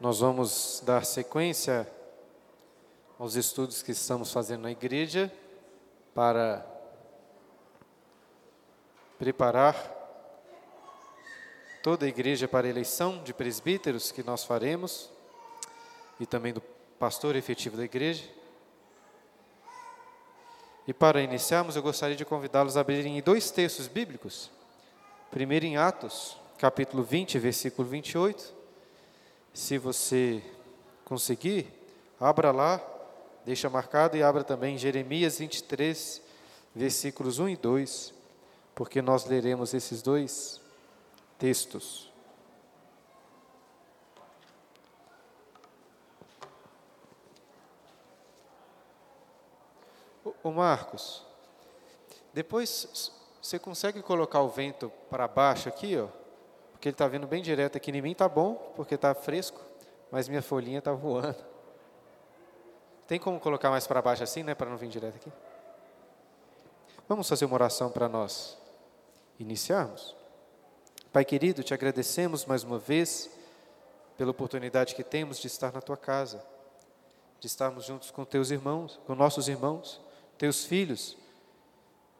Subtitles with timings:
[0.00, 1.86] Nós vamos dar sequência
[3.18, 5.30] aos estudos que estamos fazendo na igreja
[6.14, 6.64] para
[9.18, 9.76] preparar
[11.82, 15.10] toda a igreja para a eleição de presbíteros que nós faremos
[16.18, 16.62] e também do
[16.98, 18.24] pastor efetivo da igreja.
[20.88, 24.50] E para iniciarmos, eu gostaria de convidá-los a abrirem em dois textos bíblicos.
[25.30, 28.59] Primeiro em Atos, capítulo 20, versículo 28.
[29.52, 30.42] Se você
[31.04, 31.72] conseguir,
[32.18, 32.80] abra lá,
[33.44, 36.22] deixa marcado e abra também Jeremias 23,
[36.74, 38.14] versículos 1 e 2,
[38.74, 40.60] porque nós leremos esses dois
[41.38, 42.10] textos.
[50.42, 51.26] Ô Marcos,
[52.32, 53.12] depois
[53.42, 56.19] você consegue colocar o vento para baixo aqui, ó?
[56.80, 59.60] Porque ele está vindo bem direto aqui em mim, tá bom, porque está fresco,
[60.10, 61.36] mas minha folhinha está voando.
[63.06, 65.30] Tem como colocar mais para baixo assim, né, para não vir direto aqui?
[67.06, 68.56] Vamos fazer uma oração para nós
[69.38, 70.16] iniciarmos?
[71.12, 73.28] Pai querido, te agradecemos mais uma vez
[74.16, 76.42] pela oportunidade que temos de estar na tua casa,
[77.38, 80.00] de estarmos juntos com teus irmãos, com nossos irmãos
[80.38, 81.18] teus filhos,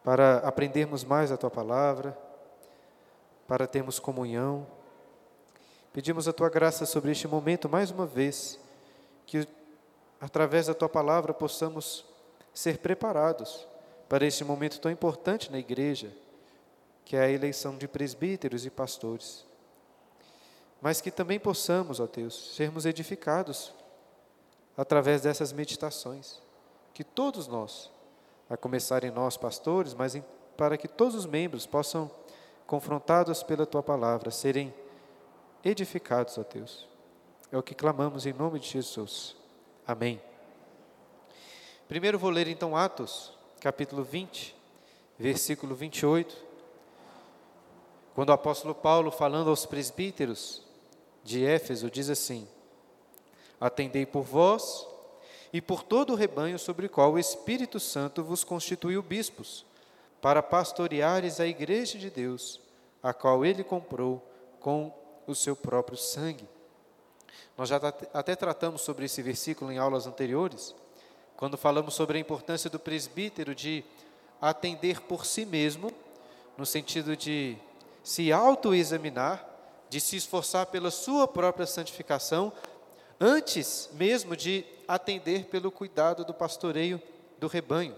[0.04, 2.14] para aprendermos mais a tua palavra,
[3.50, 4.64] para termos comunhão.
[5.92, 8.60] Pedimos a tua graça sobre este momento mais uma vez,
[9.26, 9.44] que
[10.20, 12.04] através da tua palavra possamos
[12.54, 13.66] ser preparados
[14.08, 16.12] para este momento tão importante na igreja,
[17.04, 19.44] que é a eleição de presbíteros e pastores.
[20.80, 23.74] Mas que também possamos, ó Deus, sermos edificados
[24.76, 26.40] através dessas meditações,
[26.94, 27.90] que todos nós
[28.48, 30.24] a começar em nós, pastores, mas em,
[30.56, 32.08] para que todos os membros possam,
[32.70, 34.72] confrontados pela tua palavra, serem
[35.64, 36.86] edificados, ó Deus.
[37.50, 39.34] É o que clamamos em nome de Jesus.
[39.84, 40.22] Amém.
[41.88, 44.54] Primeiro vou ler então Atos, capítulo 20,
[45.18, 46.36] versículo 28.
[48.14, 50.62] Quando o apóstolo Paulo, falando aos presbíteros
[51.24, 52.46] de Éfeso, diz assim:
[53.60, 54.86] Atendei por vós
[55.52, 59.66] e por todo o rebanho sobre o qual o Espírito Santo vos constituiu bispos,
[60.22, 62.60] para pastoreares a igreja de Deus,
[63.02, 64.24] a qual ele comprou
[64.60, 64.92] com
[65.26, 66.48] o seu próprio sangue.
[67.56, 67.80] Nós já
[68.12, 70.74] até tratamos sobre esse versículo em aulas anteriores,
[71.36, 73.84] quando falamos sobre a importância do presbítero de
[74.40, 75.90] atender por si mesmo,
[76.56, 77.56] no sentido de
[78.02, 79.46] se autoexaminar,
[79.88, 82.52] de se esforçar pela sua própria santificação,
[83.18, 87.00] antes mesmo de atender pelo cuidado do pastoreio
[87.38, 87.94] do rebanho.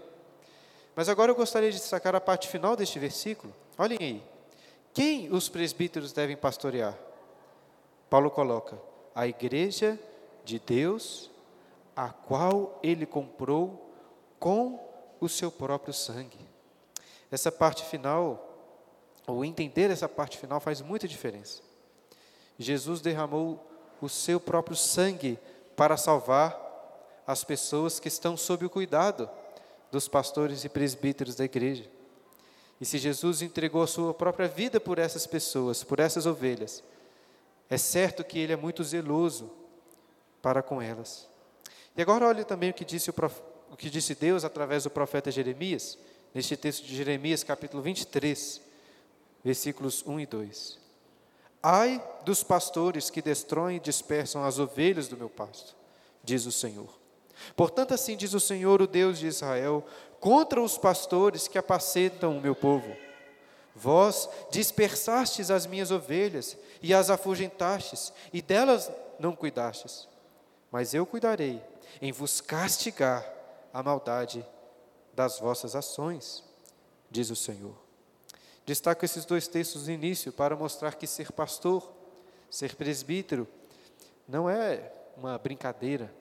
[0.95, 3.53] Mas agora eu gostaria de destacar a parte final deste versículo.
[3.77, 4.32] Olhem aí.
[4.93, 6.97] Quem os presbíteros devem pastorear?
[8.09, 8.77] Paulo coloca:
[9.15, 9.99] a igreja
[10.45, 11.31] de Deus,
[11.95, 13.91] a qual ele comprou
[14.39, 14.79] com
[15.19, 16.37] o seu próprio sangue.
[17.31, 18.49] Essa parte final,
[19.25, 21.61] ou entender essa parte final, faz muita diferença.
[22.59, 23.65] Jesus derramou
[24.01, 25.39] o seu próprio sangue
[25.75, 26.59] para salvar
[27.25, 29.29] as pessoas que estão sob o cuidado
[29.91, 31.89] dos pastores e presbíteros da igreja.
[32.79, 36.83] E se Jesus entregou a sua própria vida por essas pessoas, por essas ovelhas,
[37.69, 39.51] é certo que ele é muito zeloso
[40.41, 41.27] para com elas.
[41.95, 43.41] E agora olhe também o que disse, o, prof...
[43.71, 45.97] o que disse Deus através do profeta Jeremias,
[46.33, 48.61] neste texto de Jeremias, capítulo 23,
[49.43, 50.79] versículos 1 e 2.
[51.61, 55.75] Ai dos pastores que destroem e dispersam as ovelhas do meu pasto,
[56.23, 56.89] diz o Senhor.
[57.55, 59.85] Portanto, assim diz o Senhor, o Deus de Israel,
[60.23, 62.95] contra os pastores que apacentam o meu povo.
[63.75, 68.89] Vós dispersastes as minhas ovelhas e as afugentastes, e delas
[69.19, 70.07] não cuidastes.
[70.71, 71.61] Mas eu cuidarei
[72.01, 73.29] em vos castigar
[73.73, 74.45] a maldade
[75.13, 76.41] das vossas ações,
[77.11, 77.75] diz o Senhor.
[78.65, 81.91] Destaco esses dois textos no início para mostrar que ser pastor,
[82.49, 83.45] ser presbítero,
[84.25, 86.13] não é uma brincadeira,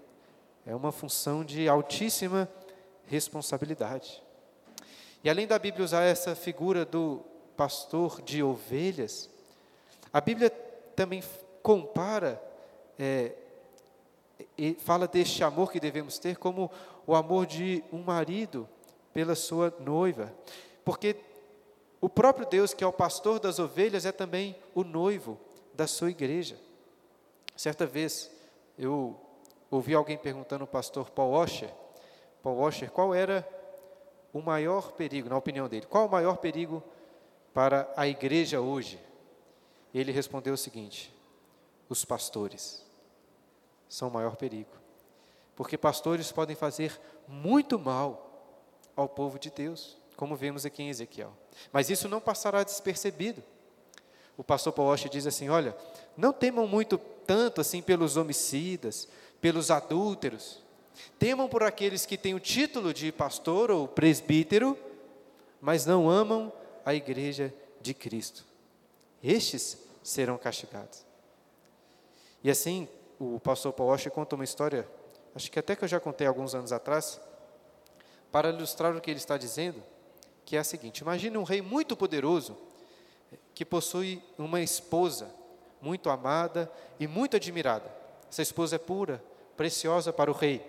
[0.66, 2.48] é uma função de altíssima
[3.12, 4.22] responsabilidade.
[5.22, 7.20] E além da Bíblia usar essa figura do
[7.54, 9.28] pastor de ovelhas,
[10.10, 10.48] a Bíblia
[10.96, 11.22] também
[11.62, 12.42] compara
[12.98, 13.32] é,
[14.56, 16.70] e fala deste amor que devemos ter como
[17.06, 18.66] o amor de um marido
[19.12, 20.32] pela sua noiva.
[20.82, 21.14] Porque
[22.00, 25.38] o próprio Deus, que é o pastor das ovelhas, é também o noivo
[25.74, 26.56] da sua igreja.
[27.54, 28.30] Certa vez,
[28.78, 29.14] eu
[29.70, 31.70] ouvi alguém perguntando ao pastor Paul Washer,
[32.42, 33.46] Paul Washer, qual era
[34.32, 36.82] o maior perigo, na opinião dele, qual o maior perigo
[37.52, 38.98] para a igreja hoje?
[39.94, 41.14] Ele respondeu o seguinte:
[41.88, 42.84] os pastores.
[43.88, 44.70] são o maior perigo.
[45.54, 46.98] Porque pastores podem fazer
[47.28, 48.30] muito mal
[48.96, 51.32] ao povo de Deus, como vemos aqui em Ezequiel.
[51.70, 53.42] Mas isso não passará despercebido.
[54.36, 55.76] O pastor Paul Walsh diz assim: olha,
[56.16, 59.06] não temam muito tanto assim pelos homicidas,
[59.40, 60.62] pelos adúlteros.
[61.18, 64.76] Temam por aqueles que têm o título de pastor ou presbítero,
[65.60, 66.52] mas não amam
[66.84, 68.44] a igreja de Cristo.
[69.22, 71.04] Estes serão castigados.
[72.42, 74.88] E assim, o pastor Paul Washer conta uma história,
[75.34, 77.20] acho que até que eu já contei alguns anos atrás,
[78.32, 79.82] para ilustrar o que ele está dizendo,
[80.44, 82.56] que é a seguinte: imagine um rei muito poderoso
[83.54, 85.30] que possui uma esposa
[85.80, 87.90] muito amada e muito admirada.
[88.30, 89.22] Essa esposa é pura,
[89.56, 90.64] preciosa para o rei.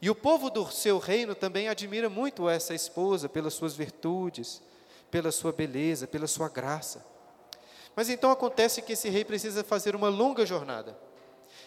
[0.00, 4.62] E o povo do seu reino também admira muito essa esposa pelas suas virtudes,
[5.10, 7.04] pela sua beleza, pela sua graça.
[7.96, 10.96] Mas então acontece que esse rei precisa fazer uma longa jornada.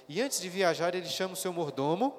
[0.08, 2.14] E antes de viajar, ele chama o seu mordomo,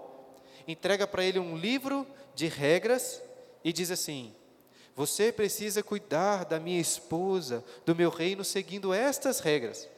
[0.69, 3.23] entrega para ele um livro de regras
[3.64, 4.35] e diz assim:
[4.94, 9.88] Você precisa cuidar da minha esposa, do meu reino, seguindo estas regras.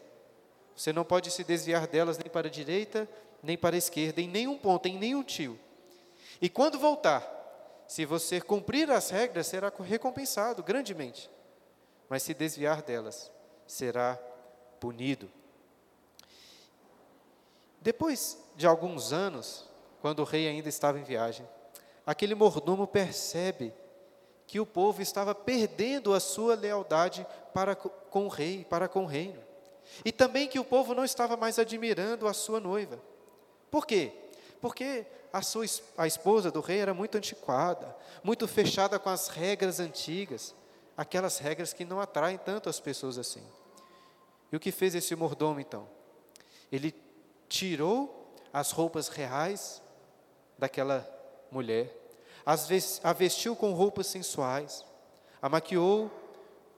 [0.77, 3.09] Você não pode se desviar delas nem para a direita,
[3.43, 5.59] nem para a esquerda, em nenhum ponto, em nenhum tio.
[6.45, 7.27] E quando voltar,
[7.89, 11.31] se você cumprir as regras, será recompensado grandemente.
[12.07, 13.33] Mas se desviar delas,
[13.67, 14.21] será
[14.79, 15.31] punido.
[17.81, 19.67] Depois de alguns anos,
[20.03, 21.49] quando o rei ainda estava em viagem,
[22.05, 23.73] aquele mordomo percebe
[24.47, 29.07] que o povo estava perdendo a sua lealdade para com o rei, para com o
[29.07, 29.43] reino.
[30.05, 33.01] E também que o povo não estava mais admirando a sua noiva.
[33.71, 34.24] Por quê?
[34.65, 39.79] Porque a, sua, a esposa do rei era muito antiquada, muito fechada com as regras
[39.79, 40.55] antigas,
[40.97, 43.43] aquelas regras que não atraem tanto as pessoas assim.
[44.51, 45.87] E o que fez esse mordomo então?
[46.73, 46.95] Ele
[47.47, 49.83] tirou as roupas reais
[50.57, 51.07] daquela
[51.51, 51.95] mulher,
[52.47, 54.83] a vestiu com roupas sensuais,
[55.43, 56.11] a maquiou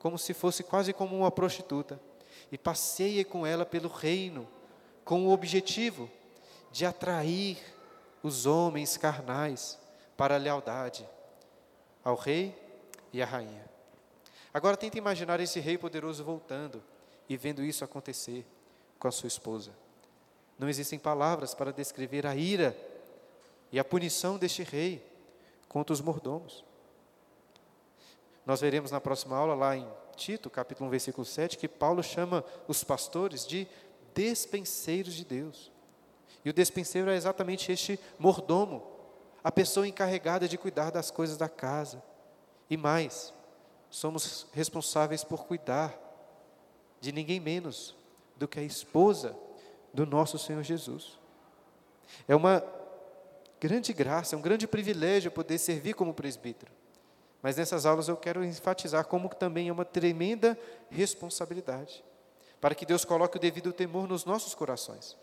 [0.00, 2.00] como se fosse quase como uma prostituta,
[2.50, 4.49] e passeia com ela pelo reino,
[5.05, 6.11] com o objetivo
[6.73, 7.75] de atrair
[8.22, 9.78] os homens carnais
[10.16, 11.08] para a lealdade
[12.02, 12.56] ao rei
[13.12, 13.64] e à rainha.
[14.52, 16.82] Agora tenta imaginar esse rei poderoso voltando
[17.28, 18.46] e vendo isso acontecer
[18.98, 19.72] com a sua esposa.
[20.58, 22.76] Não existem palavras para descrever a ira
[23.70, 25.04] e a punição deste rei
[25.68, 26.64] contra os mordomos.
[28.46, 29.86] Nós veremos na próxima aula, lá em
[30.16, 33.68] Tito, capítulo 1, versículo 7, que Paulo chama os pastores de
[34.14, 35.70] despenseiros de Deus.
[36.46, 38.81] E o despenseiro é exatamente este mordomo,
[39.43, 42.00] a pessoa encarregada de cuidar das coisas da casa.
[42.70, 43.34] E mais,
[43.90, 45.93] somos responsáveis por cuidar
[47.00, 47.96] de ninguém menos
[48.37, 49.37] do que a esposa
[49.93, 51.19] do nosso Senhor Jesus.
[52.28, 52.62] É uma
[53.60, 56.70] grande graça, é um grande privilégio poder servir como presbítero.
[57.42, 60.56] Mas nessas aulas eu quero enfatizar como também é uma tremenda
[60.90, 62.04] responsabilidade,
[62.60, 65.16] para que Deus coloque o devido temor nos nossos corações.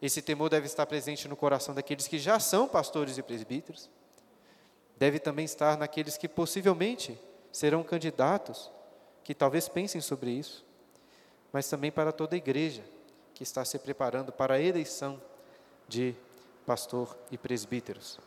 [0.00, 3.88] Esse temor deve estar presente no coração daqueles que já são pastores e presbíteros,
[4.96, 7.18] deve também estar naqueles que possivelmente
[7.50, 8.70] serão candidatos,
[9.24, 10.64] que talvez pensem sobre isso,
[11.52, 12.84] mas também para toda a igreja
[13.34, 15.20] que está se preparando para a eleição
[15.88, 16.14] de
[16.66, 18.18] pastor e presbíteros.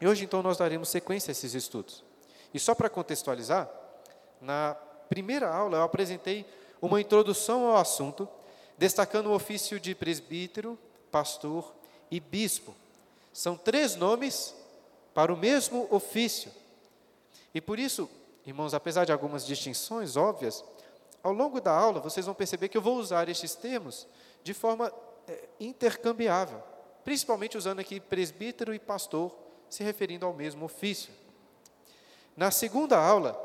[0.00, 2.04] E hoje então nós daremos sequência a esses estudos.
[2.52, 3.70] E só para contextualizar,
[4.40, 4.74] na
[5.08, 6.44] primeira aula eu apresentei
[6.80, 8.28] uma introdução ao assunto,
[8.76, 10.78] destacando o ofício de presbítero,
[11.12, 11.72] pastor
[12.10, 12.74] e bispo.
[13.32, 14.54] São três nomes
[15.14, 16.50] para o mesmo ofício.
[17.54, 18.08] E por isso,
[18.46, 20.64] irmãos, apesar de algumas distinções óbvias,
[21.22, 24.06] ao longo da aula vocês vão perceber que eu vou usar estes termos
[24.42, 24.92] de forma
[25.28, 26.60] é, intercambiável,
[27.04, 29.32] principalmente usando aqui presbítero e pastor,
[29.68, 31.12] se referindo ao mesmo ofício.
[32.36, 33.38] Na segunda aula,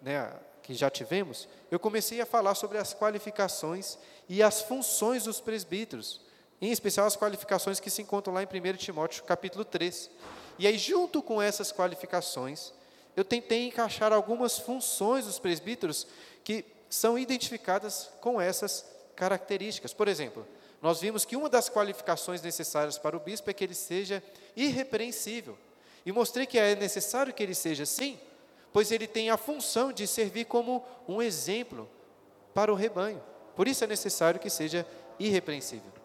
[0.00, 3.98] né, que já tivemos, eu comecei a falar sobre as qualificações
[4.28, 6.20] e as funções dos presbíteros,
[6.60, 10.10] em especial as qualificações que se encontram lá em 1 Timóteo capítulo 3.
[10.58, 12.72] E aí, junto com essas qualificações,
[13.16, 16.06] eu tentei encaixar algumas funções dos presbíteros
[16.44, 18.84] que são identificadas com essas
[19.16, 19.94] características.
[19.94, 20.46] Por exemplo,
[20.82, 24.22] nós vimos que uma das qualificações necessárias para o bispo é que ele seja
[24.56, 25.56] irrepreensível.
[26.04, 28.18] E mostrei que é necessário que ele seja assim,
[28.72, 31.88] pois ele tem a função de servir como um exemplo
[32.54, 33.22] para o rebanho.
[33.54, 34.86] Por isso é necessário que seja
[35.18, 35.99] irrepreensível.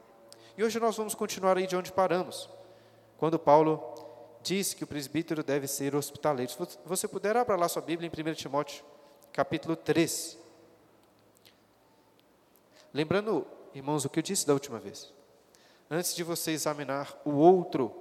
[0.57, 2.50] E hoje nós vamos continuar aí de onde paramos,
[3.17, 3.83] quando Paulo
[4.41, 6.50] diz que o presbítero deve ser hospitaleiro.
[6.50, 8.85] Se você puder, abra lá sua Bíblia em 1 Timóteo,
[9.33, 10.38] capítulo 3.
[12.93, 15.13] Lembrando, irmãos, o que eu disse da última vez.
[15.91, 17.93] antes de você examinar o outro,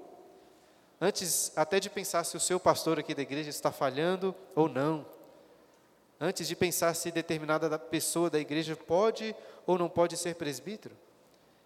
[1.00, 5.04] antes até de pensar se o seu pastor aqui da igreja está falhando ou não,
[6.20, 9.34] antes de pensar se determinada pessoa da igreja pode
[9.66, 10.96] ou não pode ser presbítero,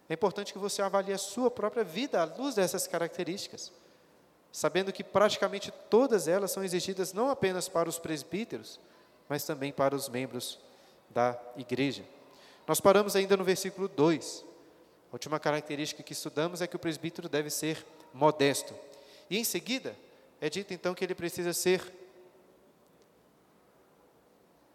[0.09, 3.71] é importante que você avalie a sua própria vida à luz dessas características,
[4.51, 8.79] sabendo que praticamente todas elas são exigidas não apenas para os presbíteros,
[9.29, 10.59] mas também para os membros
[11.11, 12.03] da igreja.
[12.67, 14.45] Nós paramos ainda no versículo 2.
[15.11, 18.73] A última característica que estudamos é que o presbítero deve ser modesto.
[19.29, 19.95] E em seguida,
[20.41, 21.93] é dito então que ele precisa ser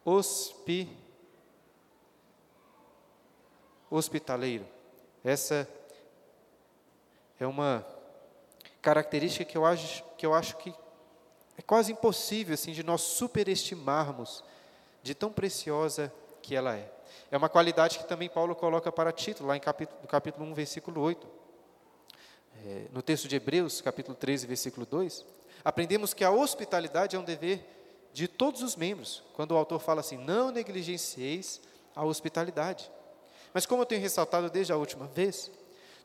[0.04, 0.88] hospi,
[3.90, 4.73] hospitaleiro.
[5.24, 5.66] Essa
[7.40, 7.84] é uma
[8.82, 10.74] característica que eu acho que, eu acho que
[11.56, 14.44] é quase impossível assim, de nós superestimarmos
[15.02, 16.12] de tão preciosa
[16.42, 16.92] que ela é.
[17.30, 20.54] É uma qualidade que também Paulo coloca para título, lá em capítulo, no capítulo 1,
[20.54, 21.26] versículo 8.
[22.66, 25.24] É, no texto de Hebreus, capítulo 13, versículo 2,
[25.64, 27.64] aprendemos que a hospitalidade é um dever
[28.12, 31.62] de todos os membros, quando o autor fala assim: não negligencieis
[31.96, 32.90] a hospitalidade.
[33.54, 35.50] Mas como eu tenho ressaltado desde a última vez,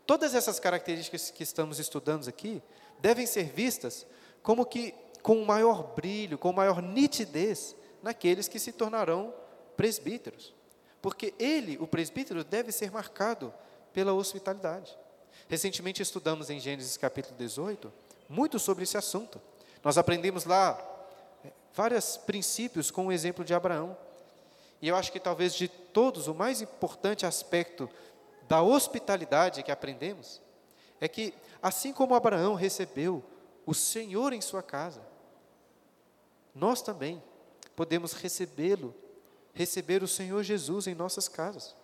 [0.05, 2.61] todas essas características que estamos estudando aqui
[2.99, 4.05] devem ser vistas
[4.41, 9.33] como que com maior brilho, com maior nitidez naqueles que se tornarão
[9.75, 10.53] presbíteros.
[11.01, 13.53] Porque ele, o presbítero, deve ser marcado
[13.91, 14.97] pela hospitalidade.
[15.47, 17.91] Recentemente estudamos em Gênesis capítulo 18
[18.29, 19.41] muito sobre esse assunto.
[19.83, 20.79] Nós aprendemos lá
[21.43, 23.97] é, vários princípios com o exemplo de Abraão.
[24.81, 27.89] E eu acho que talvez de todos o mais importante aspecto
[28.47, 30.41] da hospitalidade que aprendemos
[30.99, 33.23] é que assim como Abraão recebeu
[33.65, 35.01] o Senhor em sua casa,
[36.55, 37.21] nós também
[37.75, 38.95] podemos recebê-lo,
[39.53, 41.75] receber o Senhor Jesus em nossas casas.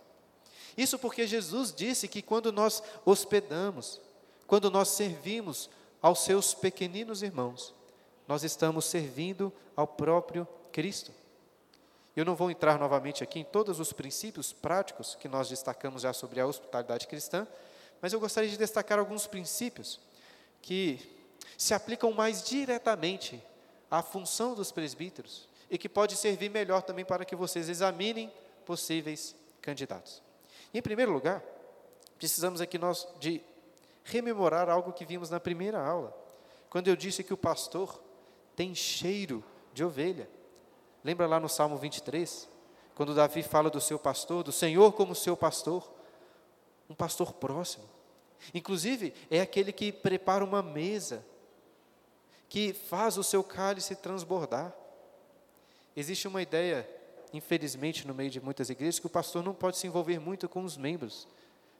[0.78, 4.02] Isso porque Jesus disse que quando nós hospedamos,
[4.48, 5.70] quando nós servimos
[6.02, 7.74] aos seus pequeninos irmãos,
[8.28, 11.12] nós estamos servindo ao próprio Cristo.
[12.16, 16.14] Eu não vou entrar novamente aqui em todos os princípios práticos que nós destacamos já
[16.14, 17.46] sobre a hospitalidade cristã,
[18.02, 20.00] mas eu gostaria de destacar alguns princípios
[20.62, 21.00] que
[21.58, 23.42] se aplicam mais diretamente
[23.92, 28.32] à função dos presbíteros e que pode servir melhor também para que vocês examinem
[28.66, 30.22] possíveis candidatos.
[30.74, 31.44] Em primeiro lugar,
[32.18, 33.42] precisamos aqui nós de
[34.04, 36.16] rememorar algo que vimos na primeira aula,
[36.70, 38.02] quando eu disse que o pastor
[38.56, 39.44] tem cheiro
[39.74, 40.30] de ovelha.
[41.06, 42.50] Lembra lá no Salmo 23,
[42.96, 45.88] quando Davi fala do seu pastor, do Senhor como seu pastor,
[46.90, 47.84] um pastor próximo.
[48.56, 51.24] Inclusive, é aquele que prepara uma mesa,
[52.50, 54.74] que faz o seu cálice transbordar.
[55.96, 56.90] Existe uma ideia,
[57.32, 60.64] infelizmente, no meio de muitas igrejas, que o pastor não pode se envolver muito com
[60.64, 61.28] os membros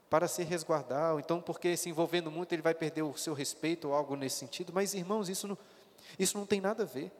[0.08, 3.88] para se resguardar, ou então porque se envolvendo muito ele vai perder o seu respeito
[3.88, 4.72] ou algo nesse sentido.
[4.72, 5.58] Mas, irmãos, isso não,
[6.16, 7.10] isso não tem nada a ver.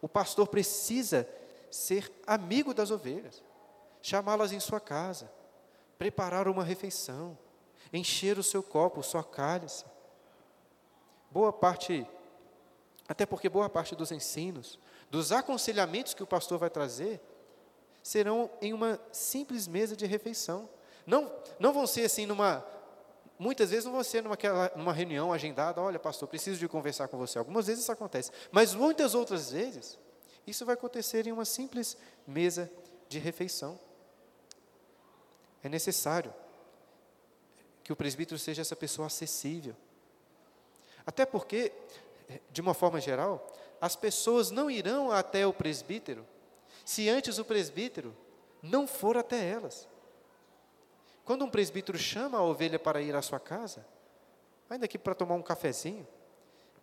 [0.00, 1.28] O pastor precisa
[1.70, 3.42] ser amigo das ovelhas,
[4.02, 5.30] chamá-las em sua casa,
[5.98, 7.38] preparar uma refeição,
[7.92, 9.84] encher o seu copo, sua cálice.
[11.30, 12.06] Boa parte,
[13.08, 14.78] até porque boa parte dos ensinos,
[15.10, 17.20] dos aconselhamentos que o pastor vai trazer,
[18.02, 20.68] serão em uma simples mesa de refeição.
[21.06, 22.64] Não, não vão ser assim numa.
[23.38, 24.36] Muitas vezes não vão ser numa,
[24.76, 27.38] numa reunião agendada, olha, pastor, preciso de conversar com você.
[27.38, 28.30] Algumas vezes isso acontece.
[28.50, 29.98] Mas muitas outras vezes,
[30.50, 32.70] isso vai acontecer em uma simples mesa
[33.08, 33.78] de refeição.
[35.62, 36.32] É necessário
[37.82, 39.74] que o presbítero seja essa pessoa acessível.
[41.04, 41.72] Até porque,
[42.50, 43.46] de uma forma geral,
[43.80, 46.26] as pessoas não irão até o presbítero
[46.84, 48.16] se antes o presbítero
[48.62, 49.88] não for até elas.
[51.24, 53.86] Quando um presbítero chama a ovelha para ir à sua casa,
[54.68, 56.06] ainda que para tomar um cafezinho,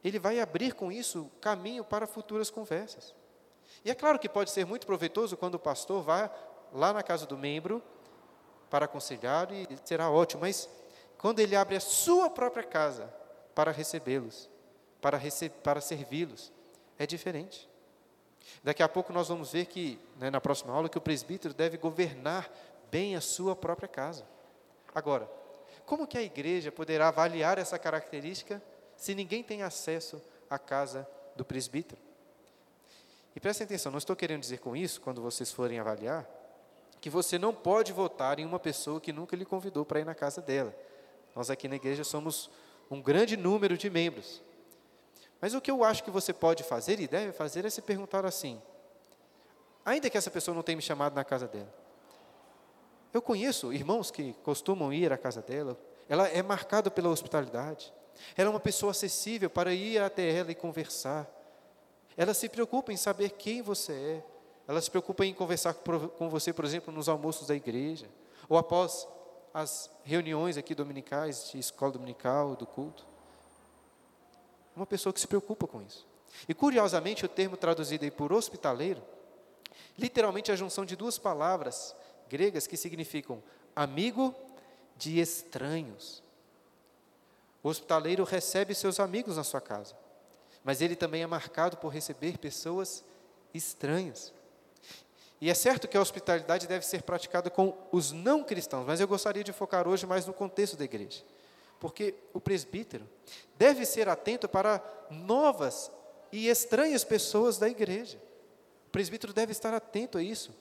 [0.03, 3.13] ele vai abrir com isso caminho para futuras conversas.
[3.83, 6.29] E é claro que pode ser muito proveitoso quando o pastor vá
[6.73, 7.81] lá na casa do membro
[8.69, 10.69] para aconselhar e será ótimo, mas
[11.17, 13.13] quando ele abre a sua própria casa
[13.55, 14.49] para recebê-los,
[15.01, 15.19] para,
[15.63, 16.51] para servi-los,
[16.99, 17.67] é diferente.
[18.63, 21.77] Daqui a pouco nós vamos ver que, né, na próxima aula, que o presbítero deve
[21.77, 22.49] governar
[22.89, 24.25] bem a sua própria casa.
[24.93, 25.29] Agora,
[25.85, 28.61] como que a igreja poderá avaliar essa característica
[28.95, 32.06] se ninguém tem acesso à casa do presbítero?
[33.37, 36.27] E prestem atenção, não estou querendo dizer com isso, quando vocês forem avaliar,
[36.99, 40.15] que você não pode votar em uma pessoa que nunca lhe convidou para ir na
[40.15, 40.75] casa dela.
[41.35, 42.49] Nós aqui na igreja somos
[42.89, 44.41] um grande número de membros.
[45.39, 48.25] Mas o que eu acho que você pode fazer e deve fazer é se perguntar
[48.25, 48.59] assim:
[49.85, 51.71] ainda que essa pessoa não tenha me chamado na casa dela,
[53.13, 55.79] eu conheço irmãos que costumam ir à casa dela,
[56.09, 57.93] ela é marcada pela hospitalidade.
[58.35, 61.36] Ela é uma pessoa acessível para ir até ela e conversar.
[62.17, 64.23] Ela se preocupa em saber quem você é.
[64.67, 68.09] Ela se preocupa em conversar com você, por exemplo, nos almoços da igreja,
[68.49, 69.07] ou após
[69.53, 73.05] as reuniões aqui dominicais, de escola dominical, do culto.
[74.75, 76.05] Uma pessoa que se preocupa com isso.
[76.49, 79.01] E curiosamente, o termo traduzido aí por hospitaleiro,
[79.97, 81.95] literalmente é a junção de duas palavras
[82.29, 83.41] gregas que significam
[83.75, 84.35] amigo
[84.97, 86.21] de estranhos.
[87.63, 89.95] O hospitaleiro recebe seus amigos na sua casa,
[90.63, 93.03] mas ele também é marcado por receber pessoas
[93.53, 94.33] estranhas.
[95.39, 99.07] E é certo que a hospitalidade deve ser praticada com os não cristãos, mas eu
[99.07, 101.23] gostaria de focar hoje mais no contexto da igreja.
[101.79, 103.07] Porque o presbítero
[103.55, 105.91] deve ser atento para novas
[106.31, 108.19] e estranhas pessoas da igreja.
[108.87, 110.51] O presbítero deve estar atento a isso,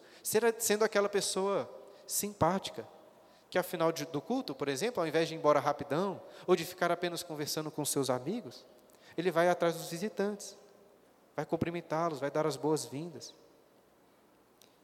[0.58, 1.70] sendo aquela pessoa
[2.06, 2.86] simpática,
[3.48, 6.54] que ao final de, do culto, por exemplo, ao invés de ir embora rapidão, ou
[6.54, 8.66] de ficar apenas conversando com seus amigos,
[9.16, 10.56] ele vai atrás dos visitantes,
[11.34, 13.34] vai cumprimentá-los, vai dar as boas-vindas.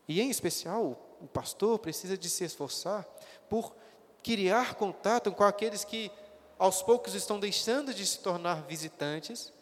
[0.09, 3.07] E em especial, o pastor precisa de se esforçar
[3.49, 3.75] por
[4.23, 6.11] criar contato com aqueles que
[6.59, 9.53] aos poucos estão deixando de se tornar visitantes,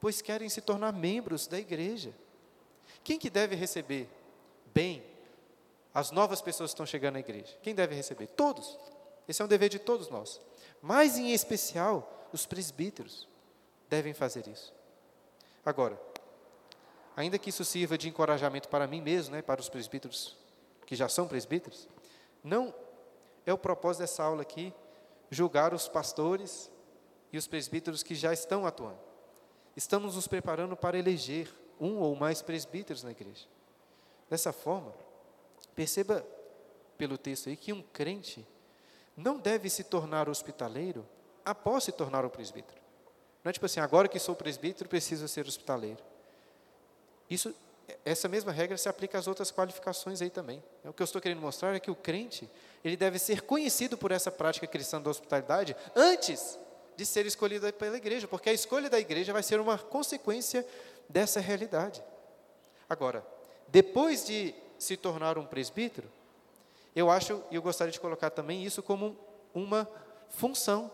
[0.00, 2.12] pois querem se tornar membros da igreja.
[3.04, 4.08] Quem que deve receber
[4.74, 5.04] bem
[5.94, 7.56] as novas pessoas que estão chegando à igreja?
[7.62, 8.26] Quem deve receber?
[8.28, 8.78] Todos.
[9.28, 10.40] Esse é um dever de todos nós.
[10.82, 13.28] Mas em especial, os presbíteros
[13.90, 14.72] devem fazer isso.
[15.66, 16.00] Agora,
[17.16, 20.38] ainda que isso sirva de encorajamento para mim mesmo, né, para os presbíteros
[20.86, 21.88] que já são presbíteros,
[22.42, 22.72] não
[23.44, 24.72] é o propósito dessa aula aqui
[25.28, 26.70] julgar os pastores
[27.32, 28.98] e os presbíteros que já estão atuando.
[29.76, 33.46] Estamos nos preparando para eleger um ou mais presbíteros na igreja.
[34.28, 34.94] Dessa forma,
[35.74, 36.24] perceba
[36.96, 38.46] pelo texto aí que um crente
[39.16, 41.06] não deve se tornar hospitaleiro
[41.44, 42.80] após se tornar um presbítero.
[43.42, 46.02] Não é tipo assim, agora que sou presbítero, preciso ser hospitaleiro.
[47.28, 47.54] Isso,
[48.04, 50.62] essa mesma regra se aplica às outras qualificações aí também.
[50.84, 52.48] O que eu estou querendo mostrar é que o crente,
[52.84, 56.58] ele deve ser conhecido por essa prática cristã da hospitalidade antes
[56.96, 60.66] de ser escolhido pela igreja, porque a escolha da igreja vai ser uma consequência
[61.08, 62.02] dessa realidade.
[62.88, 63.24] Agora,
[63.68, 66.10] depois de se tornar um presbítero,
[66.94, 69.16] eu acho, e eu gostaria de colocar também isso como
[69.54, 69.88] uma
[70.28, 70.90] função.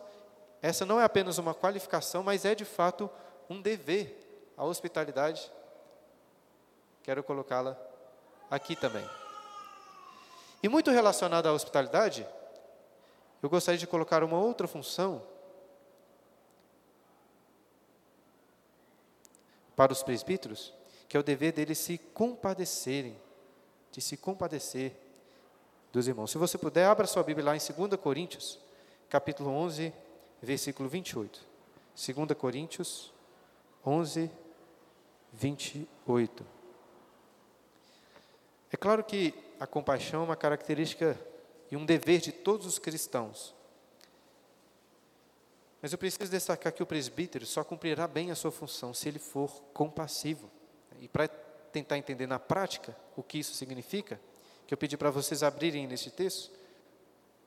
[0.67, 3.09] Essa não é apenas uma qualificação, mas é de fato
[3.49, 4.23] um dever.
[4.57, 5.51] A hospitalidade
[7.07, 7.79] Quero colocá-la
[8.51, 9.09] aqui também.
[10.61, 12.27] E muito relacionada à hospitalidade,
[13.41, 15.23] eu gostaria de colocar uma outra função
[19.77, 20.75] para os presbíteros,
[21.09, 23.17] que é o dever deles se compadecerem,
[23.93, 24.97] de se compadecer
[25.93, 26.33] dos irmãos.
[26.33, 28.59] Se você puder, abra sua Bíblia lá em 2 Coríntios,
[29.09, 29.95] capítulo 11,
[30.47, 31.41] versículo 28.
[31.95, 33.13] 2 Coríntios
[33.85, 34.31] 11,
[35.33, 36.47] 28.
[38.73, 41.19] É claro que a compaixão é uma característica
[41.71, 43.55] e um dever de todos os cristãos.
[45.83, 49.19] Mas eu preciso destacar que o presbítero só cumprirá bem a sua função se ele
[49.19, 50.51] for compassivo.
[51.01, 54.21] E para tentar entender na prática o que isso significa,
[54.67, 56.51] que eu pedi para vocês abrirem neste texto,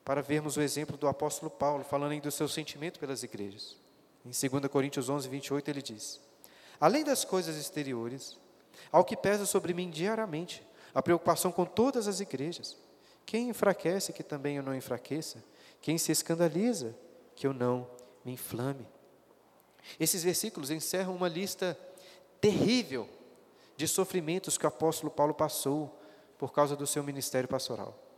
[0.10, 3.78] para vermos o exemplo do apóstolo Paulo, falando aí do seu sentimento pelas igrejas.
[4.26, 6.20] Em 2 Coríntios 11, 28, ele diz:
[6.80, 8.36] Além das coisas exteriores,
[8.92, 12.76] ao que pesa sobre mim diariamente, a preocupação com todas as igrejas.
[13.24, 15.44] Quem enfraquece, que também eu não enfraqueça.
[15.80, 16.98] Quem se escandaliza,
[17.36, 17.88] que eu não
[18.26, 18.88] me inflame.
[20.00, 21.78] Esses versículos encerram uma lista
[22.42, 23.08] terrível
[23.78, 26.02] de sofrimentos que o apóstolo Paulo passou
[26.36, 28.09] por causa do seu ministério pastoral.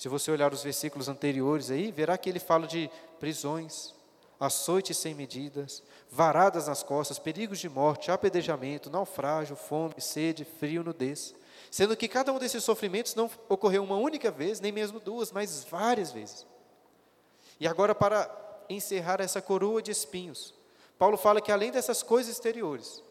[0.00, 3.92] Se você olhar os versículos anteriores aí, verá que ele fala de prisões,
[4.40, 11.34] açoites sem medidas, varadas nas costas, perigos de morte, apedrejamento, naufrágio, fome, sede, frio, nudez.
[11.70, 15.64] Sendo que cada um desses sofrimentos não ocorreu uma única vez, nem mesmo duas, mas
[15.64, 16.46] várias vezes.
[17.60, 20.54] E agora, para encerrar essa coroa de espinhos,
[20.98, 23.04] Paulo fala que além dessas coisas exteriores,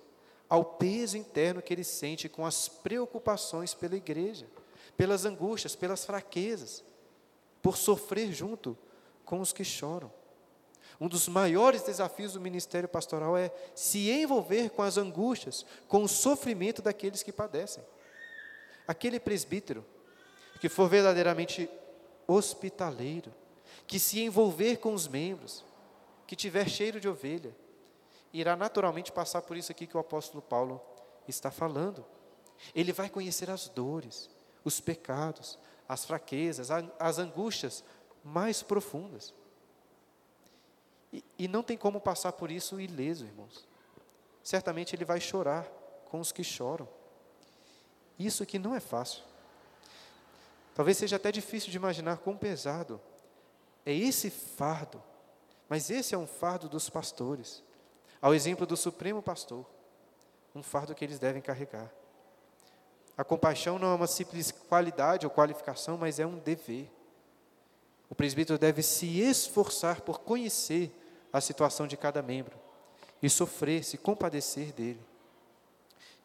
[0.49, 4.47] ao peso interno que ele sente com as preocupações pela igreja,
[4.99, 6.83] pelas angústias, pelas fraquezas,
[7.61, 8.77] por sofrer junto
[9.23, 10.11] com os que choram.
[10.99, 16.09] Um dos maiores desafios do ministério pastoral é se envolver com as angústias, com o
[16.09, 17.81] sofrimento daqueles que padecem
[18.85, 19.85] aquele presbítero
[20.59, 21.69] que for verdadeiramente
[22.27, 23.31] hospitaleiro,
[23.87, 25.63] que se envolver com os membros,
[26.27, 27.55] que tiver cheiro de ovelha,
[28.33, 30.81] irá naturalmente passar por isso aqui que o apóstolo Paulo
[31.25, 32.05] está falando.
[32.75, 34.29] Ele vai conhecer as dores,
[34.63, 36.69] os pecados, as fraquezas,
[36.99, 37.83] as angústias
[38.23, 39.33] mais profundas.
[41.11, 43.67] E, e não tem como passar por isso ileso, irmãos.
[44.43, 45.65] Certamente ele vai chorar
[46.05, 46.87] com os que choram.
[48.17, 49.23] Isso aqui não é fácil.
[50.75, 53.01] Talvez seja até difícil de imaginar quão pesado
[53.85, 55.01] é esse fardo,
[55.67, 57.63] mas esse é um fardo dos pastores,
[58.21, 59.65] ao exemplo do Supremo Pastor,
[60.53, 61.91] um fardo que eles devem carregar.
[63.19, 66.89] A compaixão não é uma simples qualidade ou qualificação, mas é um dever.
[68.09, 70.89] O presbítero deve se esforçar por conhecer
[71.33, 72.57] a situação de cada membro
[73.21, 75.01] e sofrer, se compadecer dele.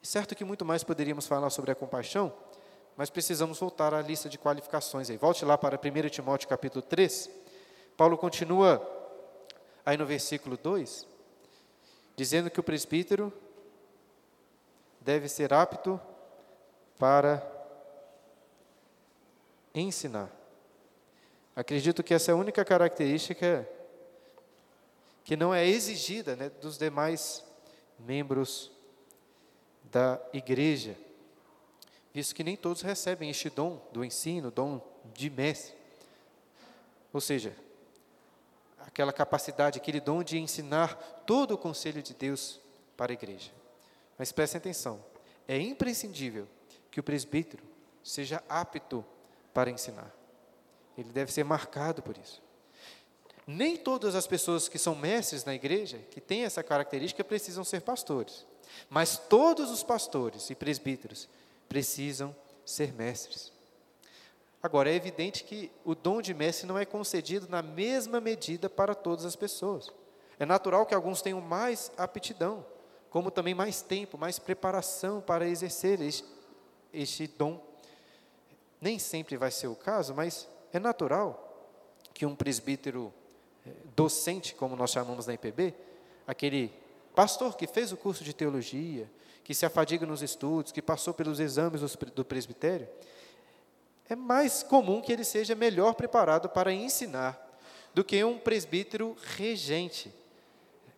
[0.00, 2.32] Certo que muito mais poderíamos falar sobre a compaixão,
[2.96, 5.16] mas precisamos voltar à lista de qualificações aí.
[5.16, 7.28] Volte lá para 1 Timóteo capítulo 3.
[7.96, 8.80] Paulo continua
[9.84, 11.08] aí no versículo 2,
[12.14, 13.32] dizendo que o presbítero
[15.00, 16.00] deve ser apto
[16.98, 17.42] para
[19.74, 20.30] ensinar.
[21.56, 23.68] Acredito que essa é a única característica
[25.24, 27.44] que não é exigida né, dos demais
[27.98, 28.70] membros
[29.84, 30.96] da igreja,
[32.12, 34.80] visto que nem todos recebem este dom do ensino, dom
[35.14, 35.74] de mestre.
[37.12, 37.56] Ou seja,
[38.80, 40.94] aquela capacidade, aquele dom de ensinar
[41.26, 42.60] todo o conselho de Deus
[42.96, 43.50] para a igreja.
[44.18, 45.04] Mas prestem atenção,
[45.46, 46.46] é imprescindível
[46.94, 47.64] que o presbítero
[48.04, 49.04] seja apto
[49.52, 50.14] para ensinar.
[50.96, 52.40] Ele deve ser marcado por isso.
[53.44, 57.80] Nem todas as pessoas que são mestres na igreja, que têm essa característica, precisam ser
[57.80, 58.46] pastores.
[58.88, 61.28] Mas todos os pastores e presbíteros
[61.68, 63.52] precisam ser mestres.
[64.62, 68.94] Agora, é evidente que o dom de mestre não é concedido na mesma medida para
[68.94, 69.90] todas as pessoas.
[70.38, 72.64] É natural que alguns tenham mais aptidão,
[73.10, 76.00] como também mais tempo, mais preparação para exercer
[76.94, 77.60] este, dom.
[78.80, 81.40] Nem sempre vai ser o caso, mas é natural
[82.12, 83.12] que um presbítero
[83.66, 85.74] eh, docente, como nós chamamos na IPB,
[86.26, 86.72] aquele
[87.14, 89.10] pastor que fez o curso de teologia,
[89.42, 91.80] que se afadiga nos estudos, que passou pelos exames
[92.14, 92.88] do presbitério,
[94.08, 97.40] é mais comum que ele seja melhor preparado para ensinar
[97.94, 100.12] do que um presbítero regente.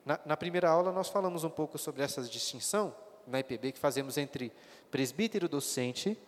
[0.05, 2.95] Na, na, primeira aula, nós falamos um pouco sobre essa distinção,
[3.27, 4.53] na IPB, que fazemos entre
[4.91, 6.19] presbítero docente,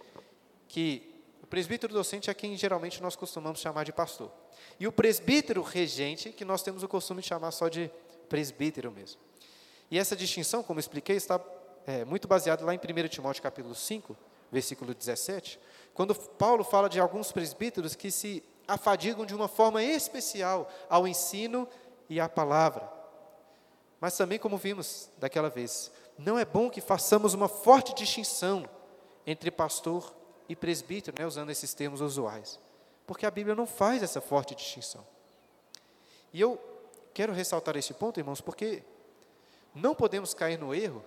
[0.66, 4.30] que o presbítero docente é quem geralmente nós costumamos chamar de pastor,
[4.78, 7.90] e o presbítero regente, que nós temos o costume de chamar só de
[8.28, 9.20] presbítero mesmo.
[9.90, 11.40] E essa distinção, como expliquei, está
[11.86, 14.16] é, muito baseada lá em 1 Timóteo capítulo 5,
[14.52, 15.58] versículo 17,
[15.94, 21.66] quando Paulo fala de alguns presbíteros que se afadigam de uma forma especial ao ensino
[22.08, 22.88] e à palavra.
[24.00, 28.68] Mas também, como vimos daquela vez, não é bom que façamos uma forte distinção
[29.24, 30.14] entre pastor
[30.48, 32.58] e presbítero, né, usando esses termos usuais,
[33.06, 35.06] porque a Bíblia não faz essa forte distinção.
[36.32, 36.60] E eu
[37.14, 38.82] quero ressaltar esse ponto, irmãos, porque
[39.74, 41.04] não podemos cair no erro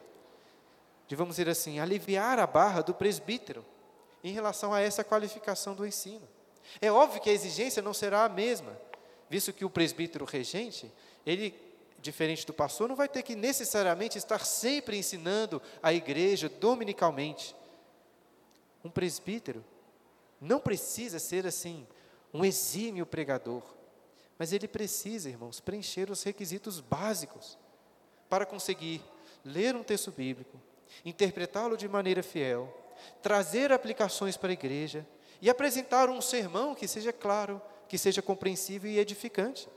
[1.08, 3.65] de, vamos dizer assim, aliviar a barra do presbítero
[4.24, 6.28] em relação a essa qualificação do ensino.
[6.80, 8.78] É óbvio que a exigência não será a mesma,
[9.30, 10.91] visto que o presbítero regente,
[11.26, 11.54] ele,
[12.01, 17.55] diferente do pastor, não vai ter que necessariamente estar sempre ensinando a igreja dominicalmente.
[18.83, 19.63] Um presbítero
[20.39, 21.87] não precisa ser assim,
[22.33, 23.61] um exímio pregador,
[24.37, 27.57] mas ele precisa, irmãos, preencher os requisitos básicos
[28.27, 29.03] para conseguir
[29.45, 30.59] ler um texto bíblico,
[31.05, 32.75] interpretá-lo de maneira fiel,
[33.21, 35.05] trazer aplicações para a igreja
[35.41, 39.67] e apresentar um sermão que seja claro, que seja compreensível e edificante.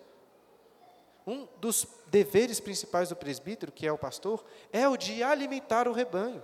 [1.26, 5.92] Um dos deveres principais do presbítero, que é o pastor, é o de alimentar o
[5.92, 6.42] rebanho.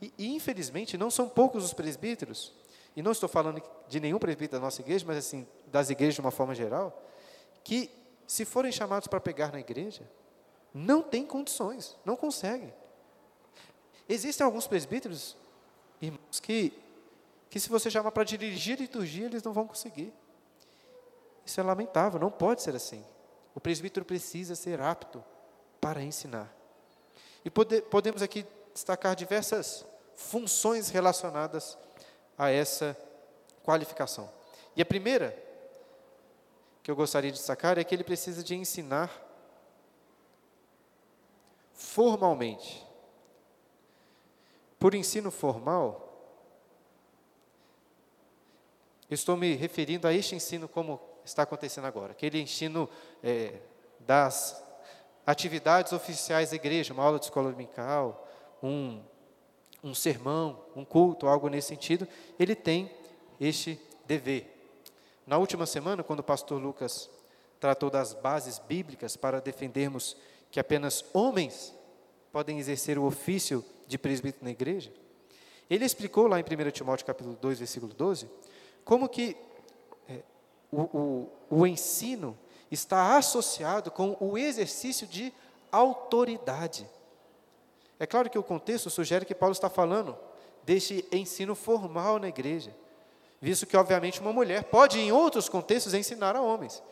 [0.00, 2.52] E, infelizmente, não são poucos os presbíteros,
[2.94, 6.20] e não estou falando de nenhum presbítero da nossa igreja, mas assim, das igrejas de
[6.20, 7.02] uma forma geral,
[7.64, 7.90] que,
[8.26, 10.08] se forem chamados para pegar na igreja,
[10.72, 12.72] não têm condições, não conseguem.
[14.08, 15.36] Existem alguns presbíteros
[16.00, 16.72] irmãos, que,
[17.50, 20.12] que se você chamar para dirigir a liturgia, eles não vão conseguir.
[21.44, 23.04] Isso é lamentável, não pode ser assim.
[23.58, 25.24] O presbítero precisa ser apto
[25.80, 26.48] para ensinar.
[27.44, 31.76] E pode, podemos aqui destacar diversas funções relacionadas
[32.38, 32.96] a essa
[33.64, 34.32] qualificação.
[34.76, 35.36] E a primeira
[36.84, 39.10] que eu gostaria de destacar é que ele precisa de ensinar
[41.72, 42.86] formalmente.
[44.78, 46.32] Por ensino formal,
[49.10, 52.88] estou me referindo a este ensino como está acontecendo agora, aquele ensino
[53.22, 53.54] é,
[54.00, 54.62] das
[55.26, 58.26] atividades oficiais da igreja, uma aula de escola dominical,
[58.62, 59.02] um,
[59.82, 62.90] um sermão, um culto, algo nesse sentido, ele tem
[63.40, 64.54] este dever.
[65.26, 67.10] Na última semana, quando o pastor Lucas
[67.60, 70.16] tratou das bases bíblicas para defendermos
[70.50, 71.74] que apenas homens
[72.32, 74.92] podem exercer o ofício de presbítero na igreja.
[75.68, 78.28] Ele explicou lá em 1 Timóteo capítulo 2, versículo 12,
[78.84, 79.36] como que
[80.70, 82.36] o, o, o ensino
[82.70, 85.32] está associado com o exercício de
[85.72, 86.88] autoridade.
[87.98, 90.16] É claro que o contexto sugere que Paulo está falando
[90.62, 92.74] deste ensino formal na igreja,
[93.40, 96.82] visto que, obviamente, uma mulher pode, em outros contextos, ensinar a homens.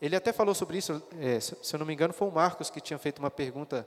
[0.00, 2.80] Ele até falou sobre isso, é, se eu não me engano, foi o Marcos que
[2.80, 3.86] tinha feito uma pergunta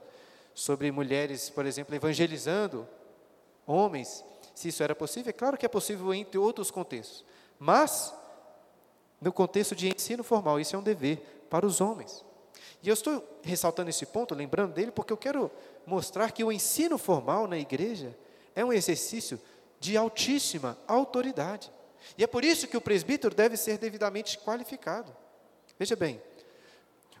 [0.54, 2.86] sobre mulheres, por exemplo, evangelizando
[3.66, 5.30] homens, se isso era possível.
[5.30, 7.24] É claro que é possível entre outros contextos,
[7.58, 8.14] mas
[9.22, 12.24] no contexto de ensino formal, isso é um dever para os homens.
[12.82, 15.48] E eu estou ressaltando esse ponto, lembrando dele, porque eu quero
[15.86, 18.18] mostrar que o ensino formal na igreja
[18.54, 19.40] é um exercício
[19.78, 21.70] de altíssima autoridade.
[22.18, 25.14] E é por isso que o presbítero deve ser devidamente qualificado.
[25.78, 26.20] Veja bem,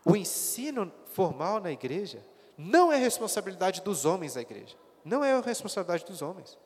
[0.04, 2.20] o ensino formal na igreja
[2.58, 4.76] não é responsabilidade dos homens da igreja.
[5.04, 6.58] Não é a responsabilidade dos homens.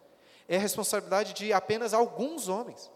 [0.49, 2.90] É a responsabilidade de apenas alguns homens.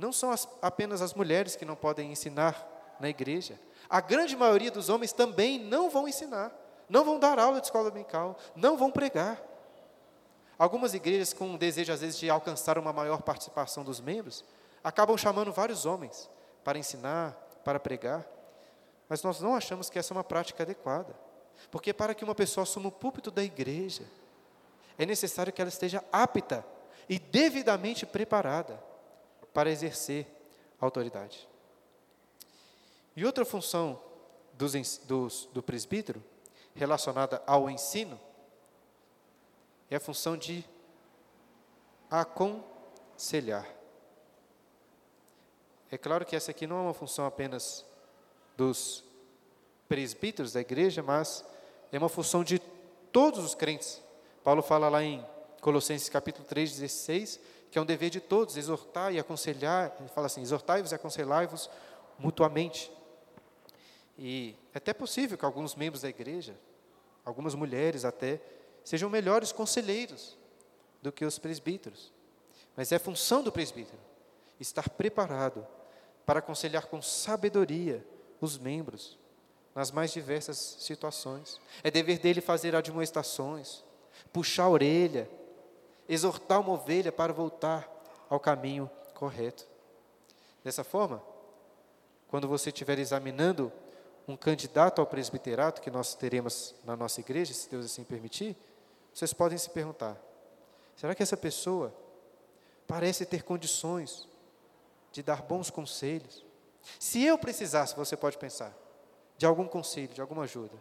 [0.00, 3.60] Não são as, apenas as mulheres que não podem ensinar na igreja.
[3.88, 6.50] A grande maioria dos homens também não vão ensinar,
[6.88, 9.38] não vão dar aula de escola dominical, não vão pregar.
[10.58, 14.42] Algumas igrejas, com o desejo, às vezes, de alcançar uma maior participação dos membros,
[14.82, 16.30] acabam chamando vários homens
[16.64, 17.32] para ensinar,
[17.62, 18.26] para pregar.
[19.06, 21.14] Mas nós não achamos que essa é uma prática adequada.
[21.70, 24.04] Porque para que uma pessoa assuma o púlpito da igreja,
[24.96, 26.64] é necessário que ela esteja apta
[27.06, 28.88] e devidamente preparada
[29.52, 30.26] para exercer
[30.80, 31.48] autoridade.
[33.16, 34.00] E outra função
[34.54, 36.22] dos, dos, do presbítero,
[36.74, 38.18] relacionada ao ensino,
[39.90, 40.64] é a função de
[42.10, 43.66] aconselhar.
[45.90, 47.84] É claro que essa aqui não é uma função apenas
[48.56, 49.04] dos
[49.88, 51.44] presbíteros da igreja, mas
[51.90, 52.60] é uma função de
[53.10, 54.00] todos os crentes.
[54.44, 55.26] Paulo fala lá em
[55.60, 60.26] Colossenses capítulo 3, 16, que é um dever de todos, exortar e aconselhar, ele fala
[60.26, 61.70] assim, exortai-vos e aconselhai-vos
[62.18, 62.90] mutuamente.
[64.18, 66.54] E é até possível que alguns membros da igreja,
[67.24, 68.40] algumas mulheres até,
[68.84, 70.36] sejam melhores conselheiros
[71.00, 72.12] do que os presbíteros.
[72.76, 73.98] Mas é função do presbítero
[74.58, 75.66] estar preparado
[76.26, 78.04] para aconselhar com sabedoria
[78.40, 79.18] os membros
[79.74, 81.60] nas mais diversas situações.
[81.82, 83.84] É dever dele fazer admoestações,
[84.32, 85.30] puxar a orelha,
[86.10, 87.88] exortar uma ovelha para voltar
[88.28, 89.64] ao caminho correto.
[90.64, 91.22] Dessa forma,
[92.28, 93.72] quando você estiver examinando
[94.26, 98.56] um candidato ao presbiterato que nós teremos na nossa igreja, se Deus assim permitir,
[99.14, 100.16] vocês podem se perguntar:
[100.96, 101.94] será que essa pessoa
[102.88, 104.28] parece ter condições
[105.12, 106.44] de dar bons conselhos?
[106.98, 108.76] Se eu precisasse, você pode pensar,
[109.38, 110.76] de algum conselho, de alguma ajuda.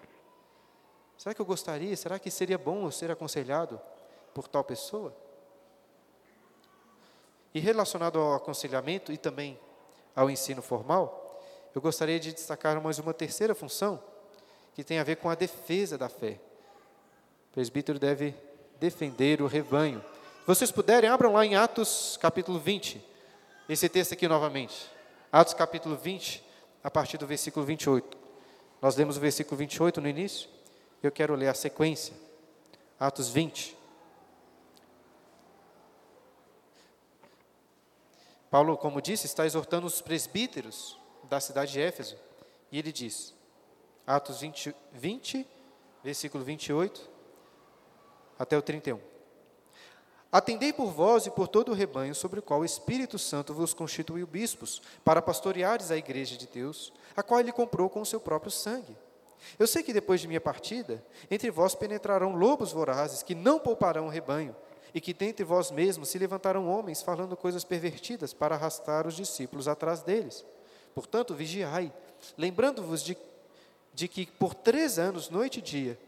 [1.18, 1.96] Será que eu gostaria?
[1.96, 3.80] Será que seria bom eu ser aconselhado
[4.40, 5.14] por tal pessoa?
[7.54, 9.60] E relacionado ao aconselhamento e também
[10.16, 11.44] ao ensino formal,
[11.76, 14.02] eu gostaria de destacar mais uma terceira função,
[14.74, 16.40] que tem a ver com a defesa da fé.
[17.50, 18.34] O presbítero deve
[18.80, 20.00] defender o rebanho.
[20.40, 23.06] Se vocês puderem, abram lá em Atos capítulo 20,
[23.68, 24.90] esse texto aqui novamente.
[25.34, 26.42] Atos capítulo 20,
[26.82, 28.18] a partir do versículo 28.
[28.82, 30.50] Nós lemos o versículo 28 no início.
[31.04, 32.16] Eu quero ler a sequência.
[32.98, 33.79] Atos 20.
[38.50, 42.18] Paulo, como disse, está exortando os presbíteros da cidade de Éfeso.
[42.72, 43.34] E ele diz,
[44.06, 45.48] Atos 20, 20
[46.04, 47.10] versículo 28
[48.38, 49.00] até o 31.
[50.32, 53.74] Atendei por vós e por todo o rebanho sobre o qual o Espírito Santo vos
[53.74, 58.20] constituiu bispos, para pastoreares a igreja de Deus, a qual ele comprou com o seu
[58.20, 58.96] próprio sangue.
[59.58, 64.06] Eu sei que depois de minha partida, entre vós penetrarão lobos vorazes que não pouparão
[64.06, 64.56] o rebanho,
[64.94, 69.68] e que dentre vós mesmos se levantarão homens falando coisas pervertidas para arrastar os discípulos
[69.68, 70.46] atrás deles.
[70.94, 71.94] Portanto, vigiai,
[72.38, 73.18] lembrando-vos de,
[73.94, 76.00] de que por três anos, noite e dia,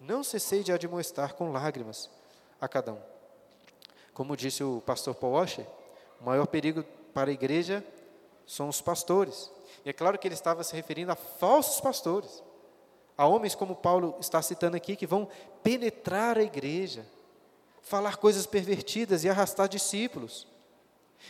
[0.00, 2.10] não cessei de admoestar com lágrimas
[2.60, 3.16] a cada um
[4.16, 5.66] como disse o pastor Paul Washer,
[6.18, 7.84] o maior perigo para a igreja
[8.46, 9.52] são os pastores.
[9.84, 12.42] E é claro que ele estava se referindo a falsos pastores,
[13.14, 15.28] a homens como Paulo está citando aqui, que vão
[15.62, 17.04] penetrar a igreja,
[17.86, 20.44] falar coisas pervertidas e arrastar discípulos.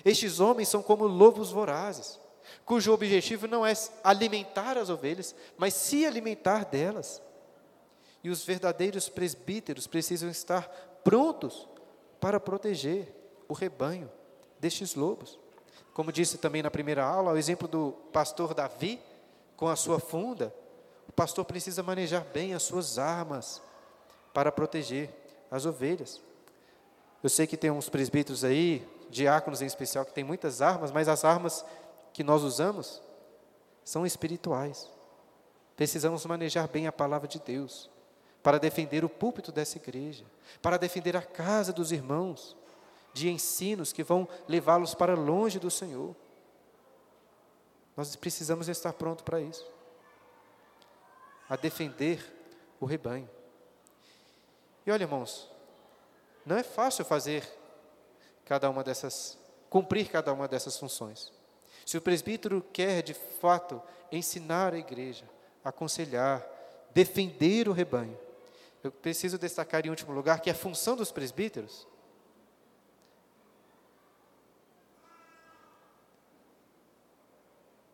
[0.03, 2.19] Estes homens são como lobos vorazes,
[2.65, 7.21] cujo objetivo não é alimentar as ovelhas, mas se alimentar delas.
[8.25, 10.67] E os verdadeiros presbíteros precisam estar
[11.05, 11.69] prontos
[12.19, 13.07] para proteger
[13.47, 14.11] o rebanho
[14.59, 15.39] destes lobos.
[15.93, 18.99] Como disse também na primeira aula, o exemplo do pastor Davi,
[19.59, 20.55] com a sua funda,
[21.07, 23.61] o pastor precisa manejar bem as suas armas
[24.33, 25.11] para proteger
[25.51, 26.25] as ovelhas.
[27.27, 31.09] Eu sei que tem uns presbíteros aí, diáconos em especial, que tem muitas armas, mas
[31.09, 31.67] as armas
[32.13, 33.03] que nós usamos
[33.83, 34.89] são espirituais.
[35.75, 37.91] Precisamos manejar bem a palavra de Deus
[38.45, 40.25] para defender o púlpito dessa igreja,
[40.63, 42.57] para defender a casa dos irmãos
[43.13, 46.15] de ensinos que vão levá-los para longe do Senhor.
[47.97, 49.67] Nós precisamos estar pronto para isso.
[51.49, 52.25] A defender
[52.79, 53.29] o rebanho.
[54.87, 55.56] E olha, irmãos,
[56.47, 57.45] não é fácil fazer
[58.45, 59.37] cada uma dessas,
[59.69, 61.33] cumprir cada uma dessas funções.
[61.85, 63.83] Se o presbítero quer de fato
[64.13, 65.29] ensinar a igreja,
[65.65, 66.47] aconselhar,
[66.95, 68.17] defender o rebanho,
[68.85, 71.85] eu preciso destacar em último lugar que a função dos presbíteros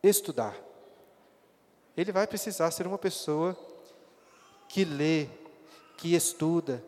[0.03, 0.55] estudar.
[1.97, 3.57] Ele vai precisar ser uma pessoa
[4.69, 5.27] que lê,
[5.97, 6.85] que estuda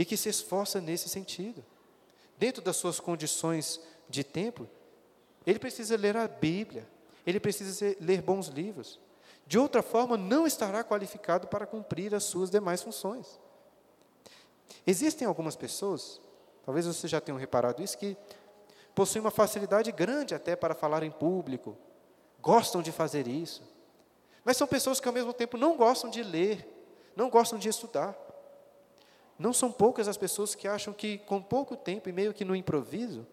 [0.00, 1.62] e que se esforça nesse sentido.
[2.38, 4.66] Dentro das suas condições de tempo,
[5.46, 6.88] ele precisa ler a Bíblia,
[7.26, 8.98] ele precisa ler bons livros.
[9.46, 13.38] De outra forma, não estará qualificado para cumprir as suas demais funções.
[14.86, 16.18] Existem algumas pessoas,
[16.64, 18.16] talvez você já tenha reparado isso, que
[18.94, 21.76] possuem uma facilidade grande até para falar em público,
[22.40, 23.62] gostam de fazer isso,
[24.46, 26.66] mas são pessoas que ao mesmo tempo não gostam de ler,
[27.14, 28.29] não gostam de estudar.
[29.40, 32.54] Não são poucas as pessoas que acham que com pouco tempo e meio que no
[32.54, 33.26] improviso,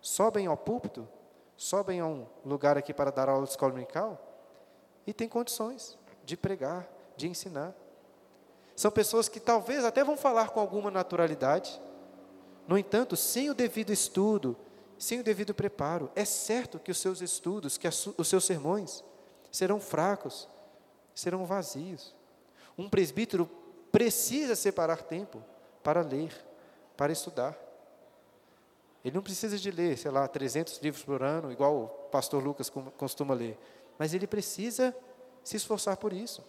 [0.00, 1.08] sobem ao púlpito,
[1.56, 4.16] sobem a um lugar aqui para dar aula de escola dominical
[5.04, 7.74] e têm condições de pregar, de ensinar.
[8.76, 11.82] São pessoas que talvez até vão falar com alguma naturalidade,
[12.68, 14.56] no entanto, sem o devido estudo,
[14.96, 19.02] sem o devido preparo, é certo que os seus estudos, que os seus sermões
[19.50, 20.48] serão fracos,
[21.12, 22.14] serão vazios.
[22.78, 23.50] Um presbítero
[23.90, 25.42] precisa separar tempo
[25.82, 26.32] para ler,
[26.96, 27.56] para estudar.
[29.04, 32.70] Ele não precisa de ler, sei lá, 300 livros por ano, igual o pastor Lucas
[32.96, 33.58] costuma ler,
[33.98, 34.94] mas ele precisa
[35.42, 36.44] se esforçar por isso.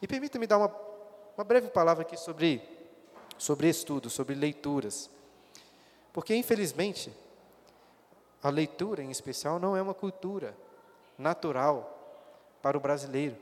[0.00, 0.72] E permita-me dar uma,
[1.36, 2.62] uma breve palavra aqui sobre,
[3.36, 5.10] sobre estudo, sobre leituras.
[6.12, 7.12] Porque, infelizmente,
[8.42, 10.56] a leitura, em especial, não é uma cultura
[11.18, 11.92] natural
[12.62, 13.36] para o brasileiro.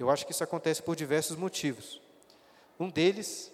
[0.00, 2.00] Eu acho que isso acontece por diversos motivos.
[2.78, 3.52] Um deles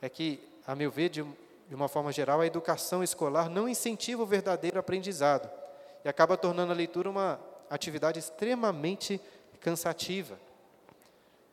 [0.00, 1.22] é que, a meu ver, de,
[1.68, 5.50] de uma forma geral, a educação escolar não incentiva o verdadeiro aprendizado
[6.02, 9.20] e acaba tornando a leitura uma atividade extremamente
[9.60, 10.38] cansativa.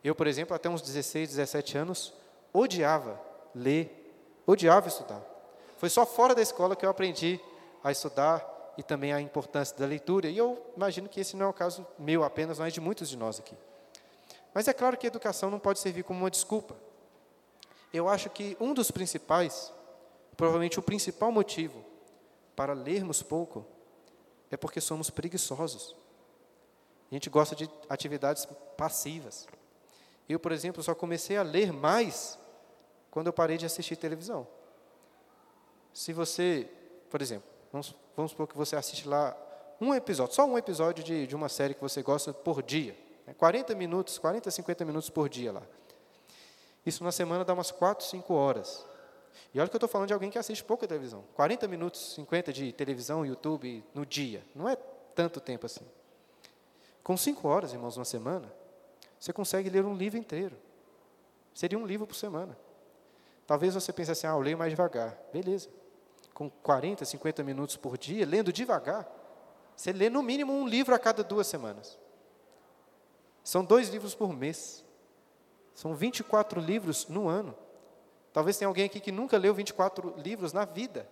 [0.01, 2.13] Eu, por exemplo, até uns 16, 17 anos,
[2.53, 3.19] odiava
[3.53, 4.13] ler,
[4.47, 5.21] odiava estudar.
[5.77, 7.37] Foi só fora da escola que eu aprendi
[7.83, 10.29] a estudar e também a importância da leitura.
[10.29, 13.17] E eu imagino que esse não é o caso meu apenas, mas de muitos de
[13.17, 13.57] nós aqui.
[14.53, 16.75] Mas é claro que a educação não pode servir como uma desculpa.
[17.93, 19.73] Eu acho que um dos principais,
[20.35, 21.83] provavelmente o principal motivo
[22.55, 23.65] para lermos pouco,
[24.49, 25.95] é porque somos preguiçosos.
[27.09, 28.45] A gente gosta de atividades
[28.77, 29.47] passivas.
[30.27, 32.39] Eu, por exemplo, só comecei a ler mais
[33.09, 34.47] quando eu parei de assistir televisão.
[35.93, 36.69] Se você,
[37.09, 39.35] por exemplo, vamos, vamos supor que você assiste lá
[39.79, 42.95] um episódio, só um episódio de, de uma série que você gosta por dia.
[43.31, 43.35] Né?
[43.37, 45.63] 40 minutos, 40, 50 minutos por dia lá.
[46.85, 48.85] Isso na semana dá umas 4, 5 horas.
[49.53, 51.23] E olha que eu estou falando de alguém que assiste pouca televisão.
[51.35, 54.43] 40 minutos, 50 de televisão, YouTube no dia.
[54.55, 55.85] Não é tanto tempo assim.
[57.03, 58.51] Com 5 horas, irmãos, uma semana,
[59.19, 60.55] você consegue ler um livro inteiro.
[61.53, 62.57] Seria um livro por semana.
[63.45, 65.17] Talvez você pense assim, ah, eu leio mais devagar.
[65.33, 65.69] Beleza
[66.41, 69.07] com 40, 50 minutos por dia, lendo devagar,
[69.75, 71.99] você lê no mínimo um livro a cada duas semanas.
[73.43, 74.83] São dois livros por mês.
[75.73, 77.55] São 24 livros no ano.
[78.33, 81.09] Talvez tenha alguém aqui que nunca leu 24 livros na vida.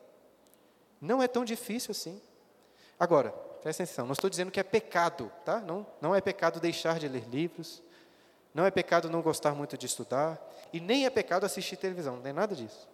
[1.02, 2.22] Não é tão difícil assim.
[3.00, 3.32] Agora,
[3.62, 5.60] presta atenção, não estou dizendo que é pecado, tá?
[5.60, 7.82] Não, não é pecado deixar de ler livros,
[8.54, 10.40] não é pecado não gostar muito de estudar,
[10.74, 12.88] e nem é pecado assistir televisão, não tem nada disso.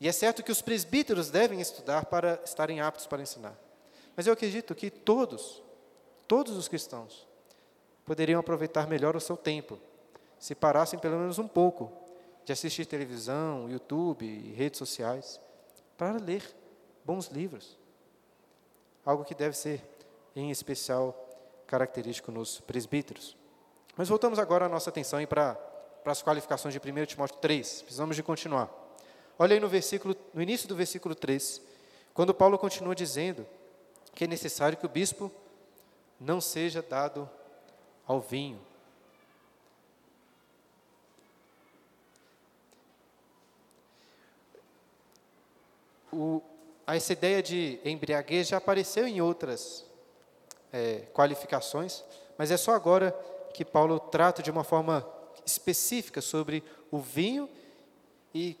[0.00, 3.58] E é certo que os presbíteros devem estudar para estarem aptos para ensinar.
[4.16, 5.62] Mas eu acredito que todos,
[6.26, 7.28] todos os cristãos,
[8.10, 9.78] poderiam aproveitar melhor o seu tempo,
[10.36, 11.92] se parassem pelo menos um pouco
[12.44, 15.40] de assistir televisão, YouTube e redes sociais,
[15.96, 16.42] para ler
[17.04, 17.78] bons livros.
[19.06, 19.80] Algo que deve ser,
[20.34, 21.14] em especial,
[21.68, 23.36] característico nos presbíteros.
[23.96, 27.82] Mas voltamos agora a nossa atenção para, para as qualificações de 1 Timóteo 3.
[27.82, 28.68] Precisamos de continuar.
[29.38, 31.62] Olha aí no versículo, no início do versículo 3,
[32.12, 33.46] quando Paulo continua dizendo
[34.16, 35.30] que é necessário que o bispo
[36.18, 37.30] não seja dado
[38.10, 38.60] ao vinho.
[46.12, 46.42] O,
[46.88, 49.86] essa ideia de embriaguez já apareceu em outras
[50.72, 52.02] é, qualificações,
[52.36, 53.12] mas é só agora
[53.54, 55.08] que Paulo trata de uma forma
[55.46, 57.48] específica sobre o vinho
[58.34, 58.58] e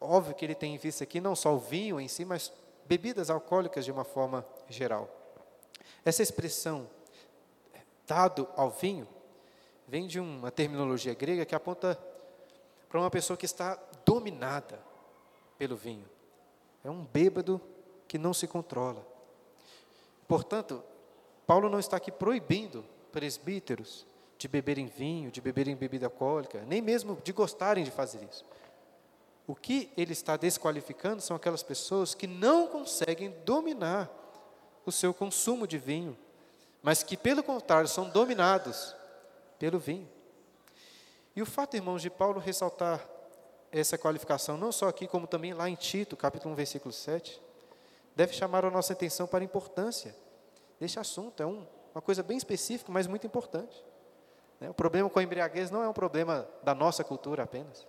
[0.00, 2.52] óbvio que ele tem em vista aqui não só o vinho em si, mas
[2.84, 5.08] bebidas alcoólicas de uma forma geral.
[6.04, 6.97] Essa expressão
[8.08, 9.06] dado ao vinho
[9.86, 11.96] vem de uma terminologia grega que aponta
[12.88, 14.80] para uma pessoa que está dominada
[15.58, 16.08] pelo vinho.
[16.82, 17.60] É um bêbado
[18.08, 19.06] que não se controla.
[20.26, 20.82] Portanto,
[21.46, 24.06] Paulo não está aqui proibindo presbíteros
[24.38, 28.44] de beberem vinho, de beberem bebida alcoólica, nem mesmo de gostarem de fazer isso.
[29.46, 34.10] O que ele está desqualificando são aquelas pessoas que não conseguem dominar
[34.86, 36.16] o seu consumo de vinho,
[36.82, 38.94] mas que, pelo contrário, são dominados
[39.58, 40.08] pelo vinho.
[41.34, 43.04] E o fato, irmãos, de Paulo ressaltar
[43.70, 47.40] essa qualificação, não só aqui, como também lá em Tito, capítulo 1, versículo 7,
[48.16, 50.14] deve chamar a nossa atenção para a importância
[50.80, 51.42] deste assunto.
[51.42, 53.84] É um, uma coisa bem específica, mas muito importante.
[54.60, 54.70] Né?
[54.70, 57.86] O problema com a embriaguez não é um problema da nossa cultura apenas.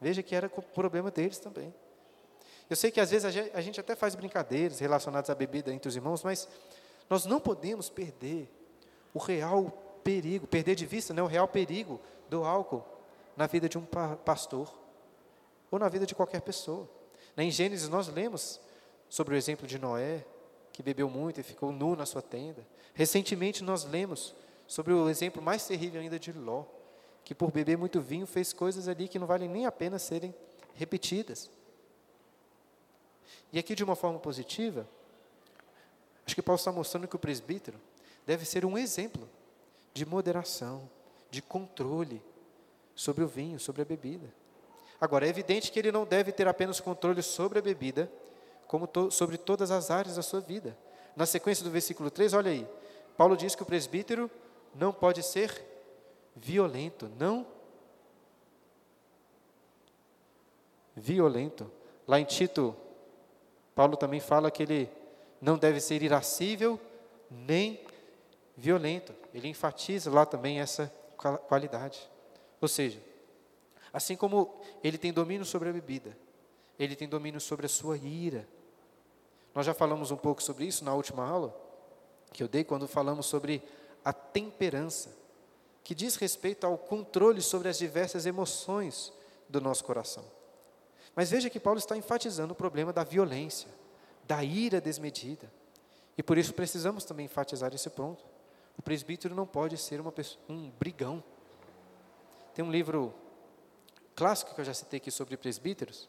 [0.00, 1.74] Veja que era o problema deles também.
[2.70, 3.24] Eu sei que às vezes
[3.54, 6.48] a gente até faz brincadeiras relacionadas à bebida entre os irmãos, mas
[7.08, 8.48] nós não podemos perder
[9.14, 9.70] o real
[10.04, 12.84] perigo, perder de vista né, o real perigo do álcool
[13.36, 13.84] na vida de um
[14.24, 14.72] pastor
[15.70, 16.88] ou na vida de qualquer pessoa.
[17.36, 18.60] Em Gênesis nós lemos
[19.08, 20.24] sobre o exemplo de Noé,
[20.72, 22.66] que bebeu muito e ficou nu na sua tenda.
[22.94, 24.34] Recentemente nós lemos
[24.66, 26.64] sobre o exemplo mais terrível ainda de Ló,
[27.24, 30.34] que por beber muito vinho fez coisas ali que não valem nem a pena serem
[30.74, 31.50] repetidas.
[33.52, 34.88] E aqui de uma forma positiva,
[36.28, 37.80] acho que Paulo está mostrando que o presbítero
[38.26, 39.26] deve ser um exemplo
[39.94, 40.86] de moderação,
[41.30, 42.22] de controle
[42.94, 44.30] sobre o vinho, sobre a bebida.
[45.00, 48.12] Agora, é evidente que ele não deve ter apenas controle sobre a bebida,
[48.66, 50.76] como to sobre todas as áreas da sua vida.
[51.16, 52.68] Na sequência do versículo 3, olha aí,
[53.16, 54.30] Paulo diz que o presbítero
[54.74, 55.64] não pode ser
[56.36, 57.46] violento, não
[60.94, 61.72] violento.
[62.06, 62.76] Lá em Tito,
[63.74, 64.97] Paulo também fala que ele
[65.40, 66.80] não deve ser irascível
[67.30, 67.80] nem
[68.56, 69.14] violento.
[69.32, 70.92] Ele enfatiza lá também essa
[71.48, 72.08] qualidade.
[72.60, 73.00] Ou seja,
[73.92, 76.16] assim como ele tem domínio sobre a bebida,
[76.78, 78.48] ele tem domínio sobre a sua ira.
[79.54, 81.68] Nós já falamos um pouco sobre isso na última aula
[82.32, 83.62] que eu dei quando falamos sobre
[84.04, 85.16] a temperança,
[85.82, 89.12] que diz respeito ao controle sobre as diversas emoções
[89.48, 90.24] do nosso coração.
[91.14, 93.68] Mas veja que Paulo está enfatizando o problema da violência,
[94.28, 95.50] da ira desmedida.
[96.16, 98.22] E por isso precisamos também enfatizar esse ponto.
[98.76, 101.24] O presbítero não pode ser uma pessoa, um brigão.
[102.54, 103.14] Tem um livro
[104.14, 106.08] clássico que eu já citei aqui sobre presbíteros,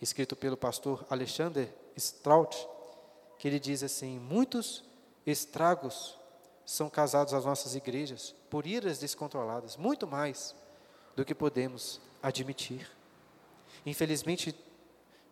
[0.00, 2.56] escrito pelo pastor Alexander Strout,
[3.36, 4.84] que ele diz assim: muitos
[5.26, 6.16] estragos
[6.64, 10.54] são causados às nossas igrejas por iras descontroladas, muito mais
[11.16, 12.88] do que podemos admitir.
[13.84, 14.54] Infelizmente,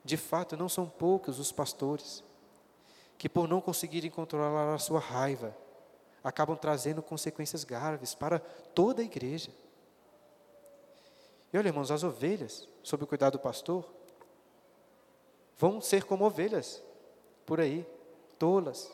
[0.07, 2.25] de fato, não são poucos os pastores
[3.19, 5.55] que, por não conseguirem controlar a sua raiva,
[6.23, 9.51] acabam trazendo consequências graves para toda a igreja.
[11.53, 13.85] E olha, irmãos, as ovelhas, sob o cuidado do pastor,
[15.59, 16.83] vão ser como ovelhas
[17.45, 17.87] por aí,
[18.39, 18.91] tolas,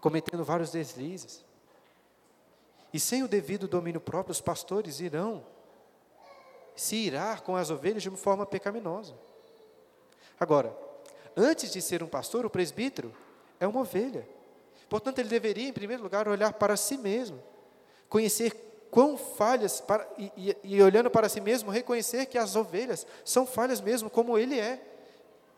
[0.00, 1.44] cometendo vários deslizes.
[2.92, 5.44] E sem o devido domínio próprio, os pastores irão
[6.74, 9.14] se irar com as ovelhas de uma forma pecaminosa.
[10.38, 10.76] Agora,
[11.36, 13.14] antes de ser um pastor, o presbítero
[13.58, 14.26] é uma ovelha.
[14.88, 17.42] Portanto, ele deveria, em primeiro lugar, olhar para si mesmo,
[18.08, 18.52] conhecer
[18.90, 23.46] quão falhas, para, e, e, e olhando para si mesmo, reconhecer que as ovelhas são
[23.46, 24.80] falhas mesmo, como ele é,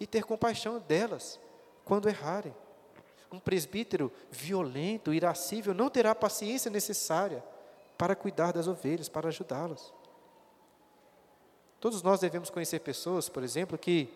[0.01, 1.39] e ter compaixão delas
[1.85, 2.55] quando errarem.
[3.31, 7.45] Um presbítero violento, irascível, não terá a paciência necessária
[7.99, 9.93] para cuidar das ovelhas, para ajudá-las.
[11.81, 14.09] Todos nós devemos conhecer pessoas, por exemplo, que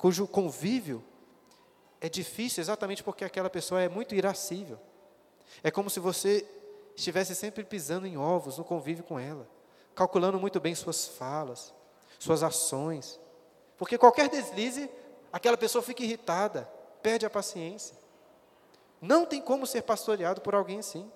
[0.00, 1.04] cujo convívio
[2.00, 4.80] é difícil exatamente porque aquela pessoa é muito irascível.
[5.62, 6.46] É como se você
[6.96, 9.46] estivesse sempre pisando em ovos no convívio com ela,
[9.94, 11.74] calculando muito bem suas falas,
[12.18, 13.20] suas ações.
[13.76, 14.90] Porque qualquer deslize,
[15.30, 16.62] aquela pessoa fica irritada,
[17.02, 17.94] perde a paciência.
[19.02, 21.12] Não tem como ser pastoreado por alguém assim.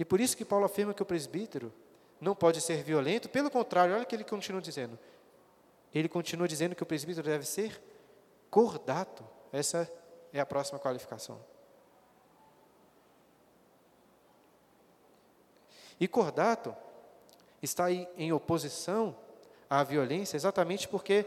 [0.00, 1.72] E por isso que Paulo afirma que o presbítero
[2.20, 4.98] não pode ser violento, pelo contrário, olha o que ele continua dizendo
[5.98, 7.82] ele continua dizendo que o presbítero deve ser
[8.50, 9.24] cordato.
[9.52, 9.90] Essa
[10.32, 11.38] é a próxima qualificação.
[16.00, 16.74] E cordato
[17.62, 19.16] está aí em oposição
[19.70, 21.24] à violência exatamente porque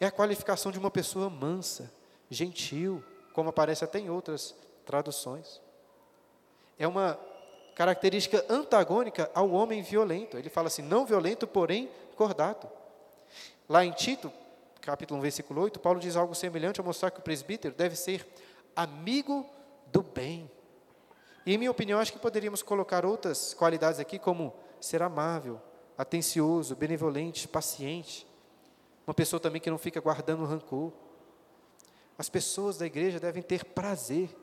[0.00, 1.92] é a qualificação de uma pessoa mansa,
[2.28, 5.60] gentil, como aparece até em outras traduções.
[6.78, 7.18] É uma
[7.74, 10.36] característica antagônica ao homem violento.
[10.36, 12.68] Ele fala assim: não violento, porém cordato.
[13.70, 14.32] Lá em Tito,
[14.80, 18.26] capítulo 1, versículo 8, Paulo diz algo semelhante a mostrar que o presbítero deve ser
[18.74, 19.48] amigo
[19.92, 20.50] do bem.
[21.46, 25.62] E, em minha opinião, acho que poderíamos colocar outras qualidades aqui, como ser amável,
[25.96, 28.26] atencioso, benevolente, paciente.
[29.06, 30.90] Uma pessoa também que não fica guardando rancor.
[32.18, 34.36] As pessoas da igreja devem ter prazer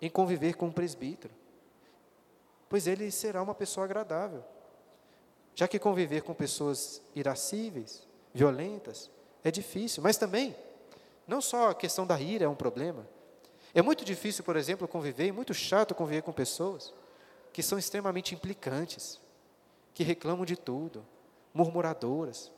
[0.00, 1.34] em conviver com o presbítero,
[2.70, 4.42] pois ele será uma pessoa agradável.
[5.54, 9.10] Já que conviver com pessoas irascíveis, violentas,
[9.44, 10.54] é difícil, mas também,
[11.26, 13.06] não só a questão da ira é um problema.
[13.74, 16.92] É muito difícil, por exemplo, conviver, e muito chato conviver com pessoas
[17.52, 19.20] que são extremamente implicantes,
[19.94, 21.06] que reclamam de tudo,
[21.52, 22.50] murmuradoras,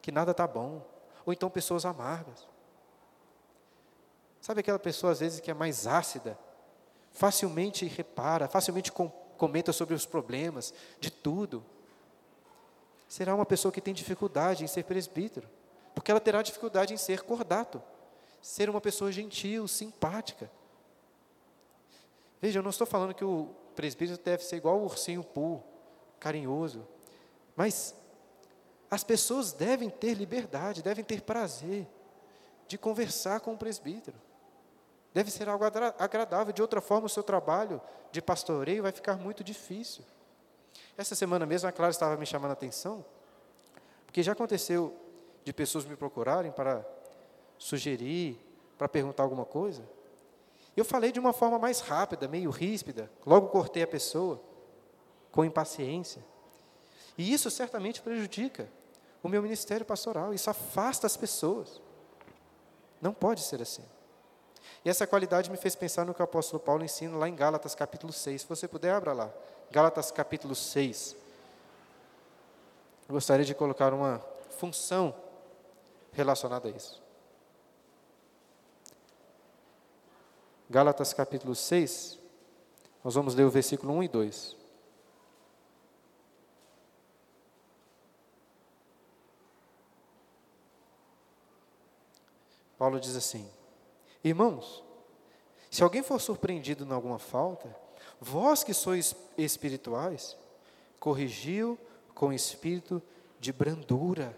[0.00, 0.84] que nada está bom,
[1.24, 2.46] ou então pessoas amargas.
[4.40, 6.36] Sabe aquela pessoa, às vezes, que é mais ácida,
[7.12, 11.64] facilmente repara, facilmente com, comenta sobre os problemas de tudo.
[13.12, 15.46] Será uma pessoa que tem dificuldade em ser presbítero,
[15.94, 17.82] porque ela terá dificuldade em ser cordato,
[18.40, 20.50] ser uma pessoa gentil, simpática.
[22.40, 25.62] Veja, eu não estou falando que o presbítero deve ser igual o ursinho Poo,
[26.18, 26.88] carinhoso,
[27.54, 27.94] mas
[28.90, 31.86] as pessoas devem ter liberdade, devem ter prazer
[32.66, 34.16] de conversar com o presbítero.
[35.12, 37.78] Deve ser algo agradável, de outra forma o seu trabalho
[38.10, 40.02] de pastoreio vai ficar muito difícil.
[40.96, 43.04] Essa semana mesmo a Clara estava me chamando a atenção,
[44.04, 44.94] porque já aconteceu
[45.44, 46.86] de pessoas me procurarem para
[47.58, 48.38] sugerir,
[48.76, 49.82] para perguntar alguma coisa.
[50.76, 54.40] Eu falei de uma forma mais rápida, meio ríspida, logo cortei a pessoa,
[55.30, 56.22] com impaciência.
[57.16, 58.68] E isso certamente prejudica
[59.22, 61.80] o meu ministério pastoral, isso afasta as pessoas.
[63.00, 63.84] Não pode ser assim.
[64.84, 67.74] E essa qualidade me fez pensar no que o apóstolo Paulo ensina lá em Gálatas
[67.74, 68.42] capítulo 6.
[68.42, 69.32] Se você puder, abra lá.
[69.72, 71.16] Gálatas capítulo 6.
[73.08, 74.18] Eu gostaria de colocar uma
[74.50, 75.14] função
[76.12, 77.02] relacionada a isso.
[80.68, 82.18] Gálatas capítulo 6,
[83.02, 84.56] nós vamos ler o versículo 1 e 2.
[92.76, 93.50] Paulo diz assim:
[94.22, 94.84] Irmãos,
[95.70, 97.81] se alguém for surpreendido em alguma falta,
[98.22, 100.36] vós que sois espirituais,
[101.00, 101.78] corrigiu
[102.14, 103.02] com espírito
[103.40, 104.36] de brandura.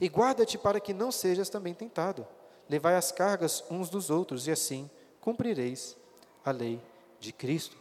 [0.00, 2.26] E guarda-te para que não sejas também tentado.
[2.68, 4.90] Levai as cargas uns dos outros, e assim
[5.20, 5.96] cumprireis
[6.44, 6.80] a lei
[7.18, 7.76] de Cristo.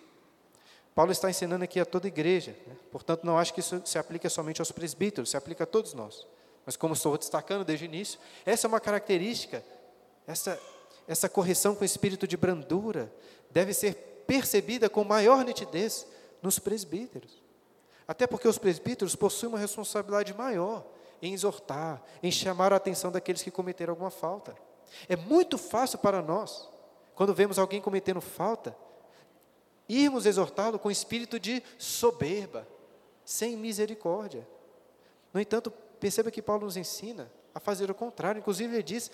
[0.93, 2.75] Paulo está ensinando aqui a toda a igreja, né?
[2.91, 6.25] portanto, não acho que isso se aplica somente aos presbíteros, se aplica a todos nós.
[6.65, 9.63] Mas, como estou destacando desde o início, essa é uma característica,
[10.25, 10.59] essa
[11.07, 13.11] essa correção com espírito de brandura
[13.51, 16.07] deve ser percebida com maior nitidez
[16.41, 17.43] nos presbíteros.
[18.07, 20.86] Até porque os presbíteros possuem uma responsabilidade maior
[21.21, 24.55] em exortar, em chamar a atenção daqueles que cometeram alguma falta.
[25.09, 26.69] É muito fácil para nós,
[27.15, 28.76] quando vemos alguém cometendo falta,
[29.89, 32.67] irmos exortá-lo com espírito de soberba,
[33.23, 34.47] sem misericórdia.
[35.34, 38.39] No entanto, perceba que Paulo nos ensina a fazer o contrário.
[38.39, 39.09] Inclusive, ele diz: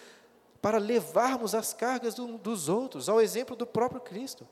[0.62, 4.48] para levarmos as cargas do, dos outros, ao exemplo do próprio Cristo.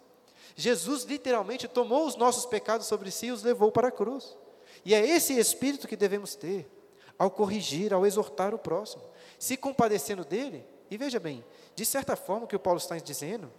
[0.55, 4.37] Jesus literalmente tomou os nossos pecados sobre si e os levou para a cruz.
[4.83, 6.69] E é esse espírito que devemos ter
[7.17, 9.03] ao corrigir, ao exortar o próximo,
[9.37, 10.65] se compadecendo dele.
[10.89, 11.43] E veja bem,
[11.75, 13.51] de certa forma o que o Paulo está dizendo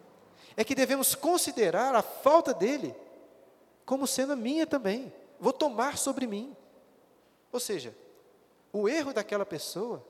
[0.56, 2.94] é que devemos considerar a falta dele
[3.84, 5.12] como sendo a minha também.
[5.38, 6.56] Vou tomar sobre mim.
[7.52, 7.94] Ou seja,
[8.72, 10.04] o erro daquela pessoa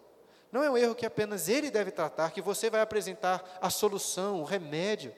[0.53, 4.41] não é um erro que apenas ele deve tratar, que você vai apresentar a solução,
[4.41, 5.15] o remédio,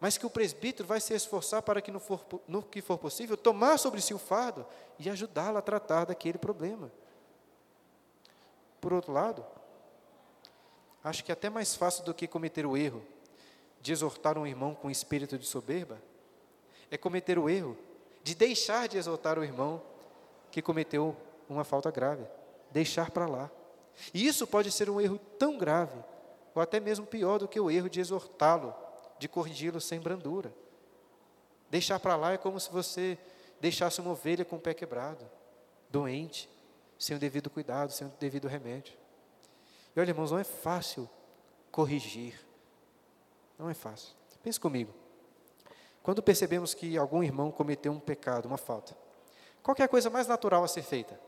[0.00, 3.36] mas que o presbítero vai se esforçar para que, no, for, no que for possível,
[3.36, 4.64] tomar sobre si o fardo
[4.98, 6.90] e ajudá-lo a tratar daquele problema.
[8.80, 9.44] Por outro lado,
[11.02, 13.02] acho que é até mais fácil do que cometer o erro
[13.80, 16.00] de exortar um irmão com espírito de soberba,
[16.90, 17.76] é cometer o erro
[18.22, 19.82] de deixar de exortar o irmão
[20.50, 21.16] que cometeu
[21.48, 22.24] uma falta grave,
[22.70, 23.50] deixar para lá.
[24.12, 25.98] E isso pode ser um erro tão grave,
[26.54, 28.74] ou até mesmo pior do que o erro de exortá-lo,
[29.18, 30.52] de corrigi-lo sem brandura.
[31.70, 33.18] Deixar para lá é como se você
[33.60, 35.28] deixasse uma ovelha com o pé quebrado,
[35.90, 36.48] doente,
[36.98, 38.94] sem o devido cuidado, sem o devido remédio.
[39.94, 41.08] E olha, irmãos, não é fácil
[41.70, 42.38] corrigir.
[43.58, 44.14] Não é fácil.
[44.42, 44.92] Pense comigo.
[46.02, 48.96] Quando percebemos que algum irmão cometeu um pecado, uma falta,
[49.62, 51.20] Qual é a coisa mais natural a ser feita?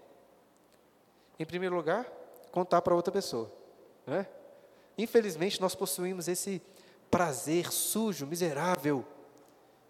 [1.38, 2.07] Em primeiro lugar,
[2.51, 3.53] contar para outra pessoa.
[4.07, 4.26] Né?
[4.97, 6.62] Infelizmente, nós possuímos esse
[7.11, 9.04] prazer sujo, miserável,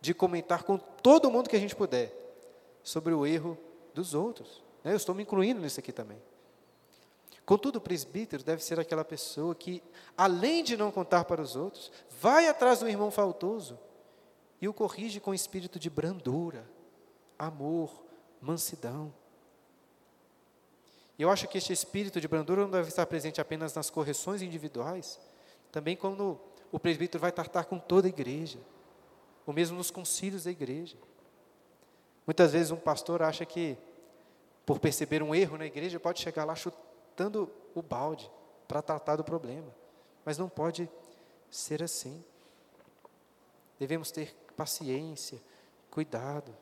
[0.00, 2.12] de comentar com todo mundo que a gente puder
[2.82, 3.58] sobre o erro
[3.94, 4.62] dos outros.
[4.82, 4.92] Né?
[4.92, 6.20] Eu estou me incluindo nisso aqui também.
[7.44, 9.82] Contudo, o presbítero deve ser aquela pessoa que,
[10.16, 11.90] além de não contar para os outros,
[12.20, 13.78] vai atrás do irmão faltoso
[14.60, 16.64] e o corrige com espírito de brandura,
[17.38, 18.04] amor,
[18.40, 19.12] mansidão.
[21.18, 25.18] Eu acho que este espírito de brandura não deve estar presente apenas nas correções individuais,
[25.72, 26.40] também quando
[26.72, 28.58] o presbítero vai tratar com toda a igreja,
[29.46, 30.96] ou mesmo nos concílios da igreja.
[32.26, 33.76] Muitas vezes um pastor acha que,
[34.64, 38.30] por perceber um erro na igreja, pode chegar lá chutando o balde
[38.68, 39.74] para tratar do problema.
[40.24, 40.88] Mas não pode
[41.50, 42.22] ser assim.
[43.78, 45.40] Devemos ter paciência,
[45.90, 46.54] cuidado.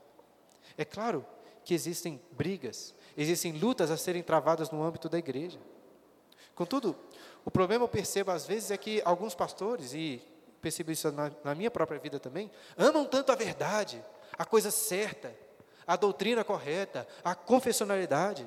[0.77, 1.27] É claro
[1.65, 5.59] que existem brigas, existem lutas a serem travadas no âmbito da igreja.
[6.55, 6.97] Contudo,
[7.49, 10.23] o problema eu percebo às vezes é que alguns pastores, e
[10.61, 15.35] percebo isso na, na minha própria vida também, amam tanto a verdade, a coisa certa,
[15.87, 18.47] a doutrina correta, a confessionalidade,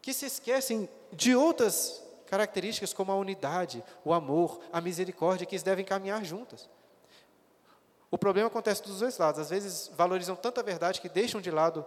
[0.00, 5.62] que se esquecem de outras características como a unidade, o amor, a misericórdia, que eles
[5.62, 6.70] devem caminhar juntas.
[8.10, 9.38] O problema acontece dos dois lados.
[9.38, 11.84] Às vezes valorizam tanto a verdade que deixam de lado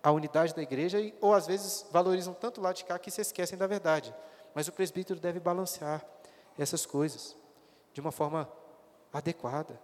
[0.00, 3.20] a unidade da igreja, ou às vezes valorizam tanto o lado de cá que se
[3.20, 4.14] esquecem da verdade.
[4.56, 6.02] Mas o presbítero deve balancear
[6.58, 7.36] essas coisas
[7.92, 8.50] de uma forma
[9.12, 9.78] adequada.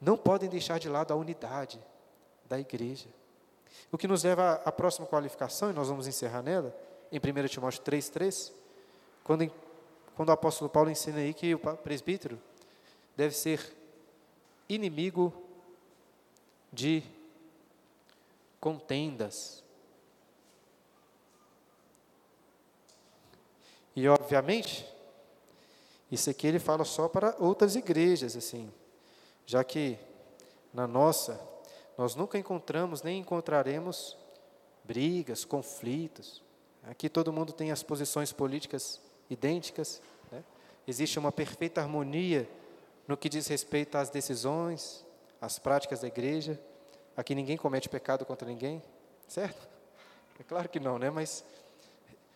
[0.00, 1.84] Não podem deixar de lado a unidade
[2.48, 3.08] da igreja.
[3.90, 6.72] O que nos leva à próxima qualificação, e nós vamos encerrar nela,
[7.10, 8.52] em 1 Timóteo 3,3,
[9.24, 9.52] quando,
[10.14, 12.40] quando o apóstolo Paulo ensina aí que o presbítero
[13.16, 13.76] deve ser
[14.68, 15.34] inimigo
[16.72, 17.02] de
[18.60, 19.64] contendas.
[23.94, 24.86] E, obviamente,
[26.10, 28.70] isso aqui ele fala só para outras igrejas, assim,
[29.46, 29.98] já que
[30.72, 31.40] na nossa
[31.96, 34.16] nós nunca encontramos nem encontraremos
[34.84, 36.42] brigas, conflitos.
[36.84, 40.02] Aqui todo mundo tem as posições políticas idênticas.
[40.30, 40.42] Né?
[40.86, 42.48] Existe uma perfeita harmonia
[43.06, 45.04] no que diz respeito às decisões,
[45.40, 46.60] às práticas da igreja.
[47.16, 48.82] Aqui ninguém comete pecado contra ninguém,
[49.28, 49.68] certo?
[50.40, 51.10] É claro que não, né?
[51.10, 51.44] Mas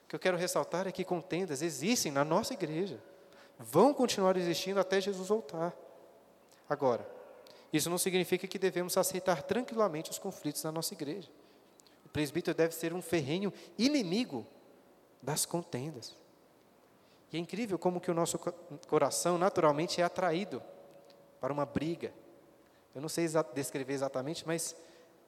[0.06, 3.02] o que eu quero ressaltar é que contendas existem na nossa igreja.
[3.58, 5.74] Vão continuar existindo até Jesus voltar.
[6.68, 7.04] Agora,
[7.72, 11.28] isso não significa que devemos aceitar tranquilamente os conflitos na nossa igreja.
[12.04, 14.46] O presbítero deve ser um ferrenho inimigo
[15.20, 16.16] das contendas.
[17.32, 18.38] E é incrível como que o nosso
[18.86, 20.62] coração naturalmente é atraído
[21.40, 22.14] para uma briga.
[22.94, 24.76] Eu não sei descrever exatamente, mas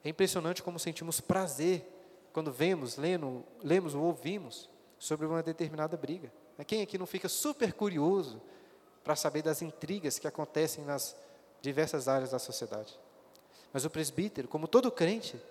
[0.05, 1.85] é impressionante como sentimos prazer
[2.33, 6.31] quando vemos, lendo, lemos ou ouvimos sobre uma determinada briga.
[6.67, 8.41] Quem aqui não fica super curioso
[9.03, 11.15] para saber das intrigas que acontecem nas
[11.61, 12.97] diversas áreas da sociedade.
[13.71, 15.41] Mas o presbítero, como todo crente,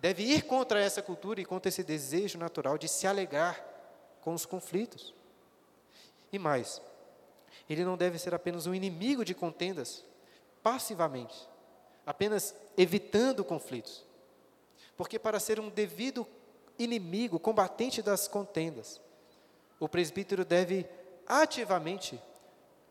[0.00, 3.64] deve ir contra essa cultura e contra esse desejo natural de se alegrar
[4.20, 5.14] com os conflitos.
[6.32, 6.80] E mais,
[7.68, 10.04] ele não deve ser apenas um inimigo de contendas
[10.62, 11.48] passivamente,
[12.06, 14.04] apenas evitando conflitos.
[14.96, 16.26] Porque para ser um devido
[16.78, 19.00] inimigo, combatente das contendas,
[19.78, 20.86] o presbítero deve
[21.26, 22.20] ativamente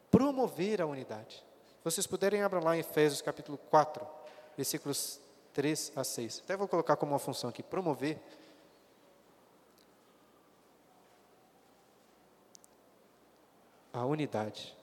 [0.09, 1.43] promover a unidade
[1.83, 4.07] vocês puderem, abram lá em Efésios capítulo 4,
[4.55, 5.19] versículos
[5.53, 6.41] 3 a 6.
[6.45, 8.17] Até vou colocar como uma função aqui, promover.
[13.91, 14.75] A unidade.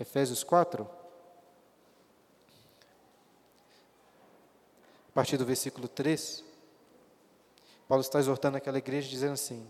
[0.00, 0.88] Efésios 4,
[5.10, 6.42] a partir do versículo 3,
[7.86, 9.68] Paulo está exortando aquela igreja dizendo assim: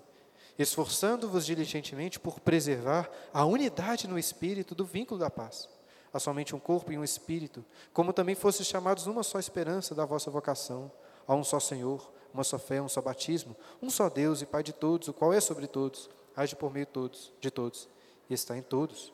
[0.56, 5.68] esforçando-vos diligentemente por preservar a unidade no espírito do vínculo da paz
[6.12, 10.04] há somente um corpo e um espírito, como também fostes chamados numa só esperança da
[10.04, 10.90] vossa vocação,
[11.26, 14.62] a um só Senhor, uma só fé, um só batismo, um só Deus e Pai
[14.62, 17.88] de todos, o qual é sobre todos, age por meio de todos, de todos
[18.28, 19.12] e está em todos.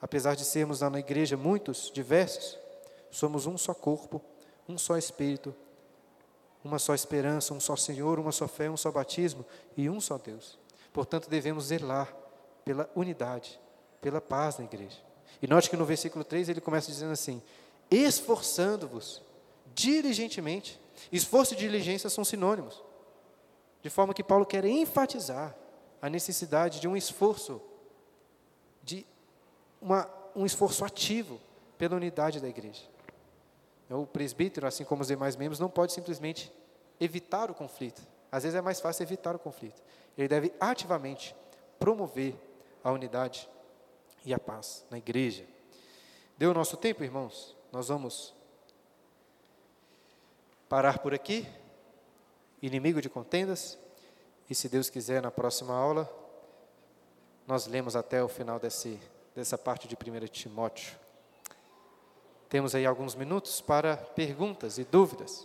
[0.00, 2.58] Apesar de sermos na igreja muitos, diversos,
[3.10, 4.20] somos um só corpo,
[4.68, 5.54] um só espírito,
[6.62, 9.44] uma só esperança, um só Senhor, uma só fé, um só batismo
[9.76, 10.58] e um só Deus.
[10.92, 12.14] Portanto, devemos zelar
[12.64, 13.60] pela unidade,
[14.00, 14.98] pela paz na igreja.
[15.42, 17.42] E note que no versículo 3 ele começa dizendo assim:
[17.90, 19.22] esforçando-vos
[19.74, 20.80] diligentemente.
[21.12, 22.82] Esforço e diligência são sinônimos.
[23.82, 25.54] De forma que Paulo quer enfatizar
[26.00, 27.60] a necessidade de um esforço,
[28.82, 29.06] de
[29.80, 31.40] uma, um esforço ativo
[31.76, 32.82] pela unidade da igreja.
[33.90, 36.52] O presbítero, assim como os demais membros, não pode simplesmente
[36.98, 38.02] evitar o conflito.
[38.32, 39.82] Às vezes é mais fácil evitar o conflito.
[40.16, 41.36] Ele deve ativamente
[41.78, 42.34] promover
[42.82, 43.48] a unidade
[44.24, 45.44] e a paz na igreja.
[46.36, 47.56] Deu o nosso tempo, irmãos?
[47.70, 48.34] Nós vamos
[50.68, 51.46] parar por aqui.
[52.62, 53.78] Inimigo de contendas.
[54.48, 56.10] E se Deus quiser, na próxima aula,
[57.46, 59.00] nós lemos até o final desse,
[59.34, 61.03] dessa parte de 1 Timóteo.
[62.54, 65.44] Temos aí alguns minutos para perguntas e dúvidas.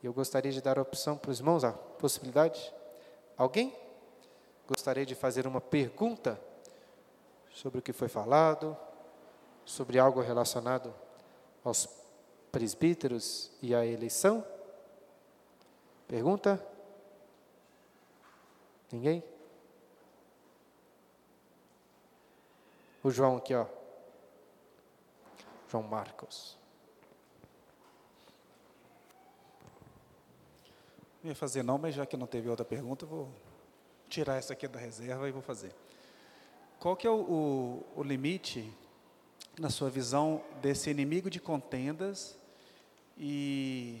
[0.00, 2.72] Eu gostaria de dar a opção para os irmãos, a possibilidade.
[3.36, 3.76] Alguém
[4.68, 6.40] gostaria de fazer uma pergunta
[7.50, 8.76] sobre o que foi falado,
[9.64, 10.94] sobre algo relacionado
[11.64, 11.88] aos
[12.52, 14.46] presbíteros e à eleição?
[16.06, 16.64] Pergunta?
[18.92, 19.24] Ninguém?
[23.02, 23.77] O João aqui, ó.
[25.70, 26.56] João Marcos.
[31.22, 33.28] Não ia fazer não, mas já que não teve outra pergunta, vou
[34.08, 35.74] tirar essa aqui da reserva e vou fazer.
[36.78, 38.72] Qual que é o, o, o limite,
[39.58, 42.38] na sua visão, desse inimigo de contendas
[43.16, 44.00] e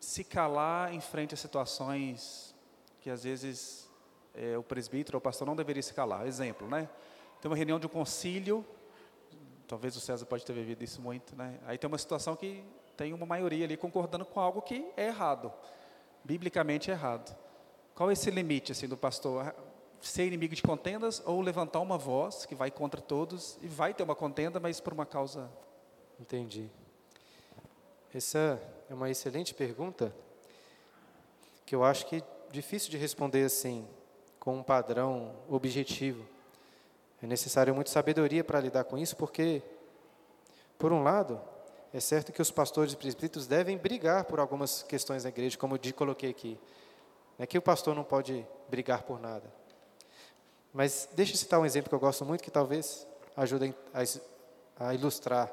[0.00, 2.54] se calar em frente a situações
[3.00, 3.88] que às vezes
[4.34, 6.26] é, o presbítero ou o pastor não deveria se calar?
[6.26, 6.88] Exemplo, né?
[7.40, 8.66] Tem uma reunião de um concílio,
[9.66, 11.58] talvez o César pode ter vivido isso muito, né?
[11.66, 12.64] Aí tem uma situação que
[12.96, 15.52] tem uma maioria ali concordando com algo que é errado,
[16.24, 17.36] biblicamente errado.
[17.94, 19.54] Qual é esse limite assim do pastor?
[20.00, 24.02] ser inimigo de contendas ou levantar uma voz que vai contra todos e vai ter
[24.02, 25.50] uma contenda, mas por uma causa.
[26.20, 26.70] Entendi.
[28.14, 30.14] Essa é uma excelente pergunta
[31.64, 33.86] que eu acho que é difícil de responder assim,
[34.38, 36.24] com um padrão objetivo.
[37.22, 39.62] É necessário muita sabedoria para lidar com isso, porque,
[40.78, 41.40] por um lado,
[41.92, 45.76] é certo que os pastores e presbíteros devem brigar por algumas questões da igreja, como
[45.76, 46.58] eu coloquei aqui.
[47.38, 49.50] Não é que o pastor não pode brigar por nada.
[50.72, 53.74] Mas deixa eu citar um exemplo que eu gosto muito, que talvez ajude
[54.78, 55.50] a, ilustrar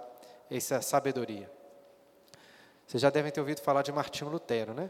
[0.52, 1.50] essa sabedoria.
[2.86, 4.90] Vocês já devem ter ouvido falar de Martinho Lutero, né?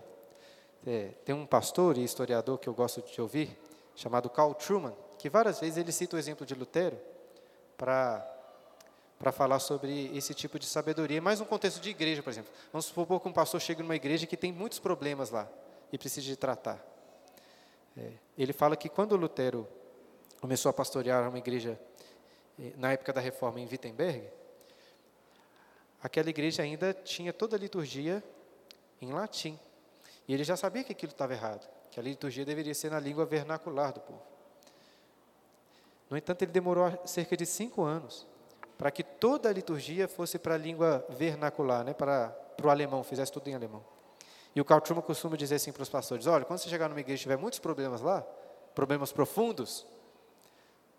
[0.86, 3.58] É, tem um pastor e historiador que eu gosto de ouvir,
[3.96, 4.94] chamado Carl Truman,
[5.24, 7.00] que várias vezes ele cita o exemplo de Lutero
[7.78, 12.52] para falar sobre esse tipo de sabedoria, mais um contexto de igreja, por exemplo.
[12.74, 15.48] Vamos supor que um pastor chega numa igreja que tem muitos problemas lá
[15.94, 16.78] e precisa de tratar.
[17.98, 19.66] É, ele fala que quando Lutero
[20.42, 21.80] começou a pastorear uma igreja
[22.60, 24.28] eh, na época da reforma em Wittenberg,
[26.02, 28.22] aquela igreja ainda tinha toda a liturgia
[29.02, 29.58] em latim.
[30.28, 33.26] E ele já sabia que aquilo estava errado, que a liturgia deveria ser na língua
[33.26, 34.33] vernacular do povo.
[36.14, 38.28] No entanto, ele demorou cerca de cinco anos
[38.78, 43.04] para que toda a liturgia fosse para a língua vernacular, né, para, para o alemão,
[43.04, 43.84] fizesse tudo em alemão.
[44.56, 47.22] E o Truman costuma dizer assim para os pastores: olha, quando você chegar numa igreja
[47.22, 48.22] e tiver muitos problemas lá,
[48.76, 49.88] problemas profundos,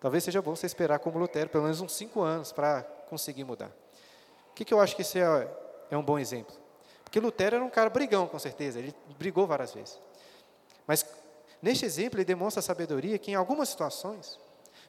[0.00, 3.70] Talvez seja bom você esperar como Lutero, pelo menos uns cinco anos, para conseguir mudar.
[4.50, 5.48] O que, que eu acho que isso é,
[5.92, 6.56] é um bom exemplo?
[7.04, 9.98] Porque Lutero era um cara brigão, com certeza, ele brigou várias vezes.
[10.88, 11.06] Mas,
[11.62, 14.38] neste exemplo, ele demonstra a sabedoria que, em algumas situações,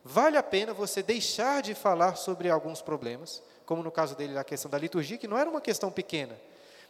[0.08, 4.44] vale a pena você deixar de falar sobre alguns problemas, como no caso dele, a
[4.44, 6.40] questão da liturgia, que não era uma questão pequena,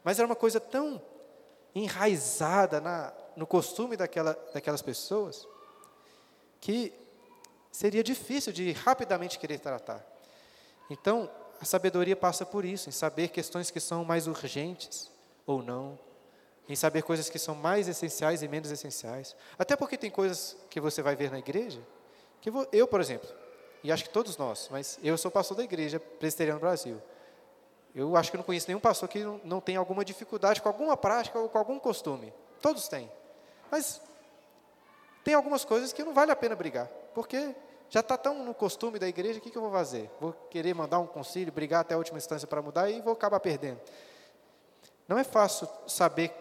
[0.03, 1.01] mas era uma coisa tão
[1.74, 5.47] enraizada na, no costume daquela, daquelas pessoas,
[6.59, 6.93] que
[7.72, 10.05] seria difícil de rapidamente querer tratar.
[10.89, 15.09] Então, a sabedoria passa por isso, em saber questões que são mais urgentes
[15.45, 15.97] ou não,
[16.68, 19.36] em saber coisas que são mais essenciais e menos essenciais.
[19.57, 21.80] Até porque tem coisas que você vai ver na igreja,
[22.41, 23.29] que eu, por exemplo,
[23.83, 27.01] e acho que todos nós, mas eu sou pastor da igreja presbiteriana no Brasil.
[27.93, 31.39] Eu acho que não conheço nenhum pastor que não, tem alguma dificuldade com alguma prática
[31.39, 32.33] ou com algum costume.
[32.61, 33.09] Todos têm.
[33.71, 34.01] Mas
[35.23, 37.55] tem algumas coisas que não vale a pena brigar, porque
[37.89, 40.09] já está tão no costume da igreja, o que, que eu vou fazer?
[40.19, 43.39] Vou querer mandar um concílio, brigar até a última instância para mudar e vou acabar
[43.39, 43.79] perdendo.
[45.07, 46.33] Não é fácil saber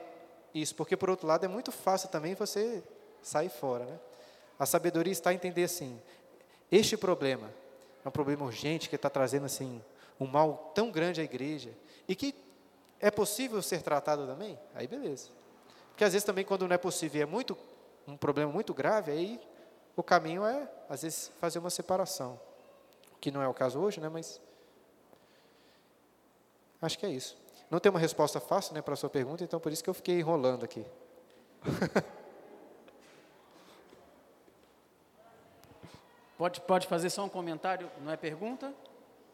[0.54, 2.82] isso, porque por outro lado é muito fácil também você
[3.22, 3.84] sair fora.
[3.84, 3.98] Né?
[4.58, 6.00] A sabedoria está a entender assim:
[6.70, 7.52] este problema
[8.04, 9.82] é um problema urgente que está trazendo assim
[10.18, 11.70] um mal tão grande à igreja
[12.06, 12.34] e que
[13.00, 14.58] é possível ser tratado também.
[14.74, 15.28] Aí beleza.
[15.90, 17.56] Porque às vezes também quando não é possível, é muito
[18.06, 19.40] um problema muito grave, aí
[19.96, 22.40] o caminho é, às vezes, fazer uma separação.
[23.20, 24.08] Que não é o caso hoje, né?
[24.08, 24.40] Mas
[26.82, 27.36] acho que é isso.
[27.70, 29.94] Não tem uma resposta fácil né, para a sua pergunta, então por isso que eu
[29.94, 30.84] fiquei enrolando aqui.
[36.36, 38.72] Pode, pode fazer só um comentário, não é pergunta?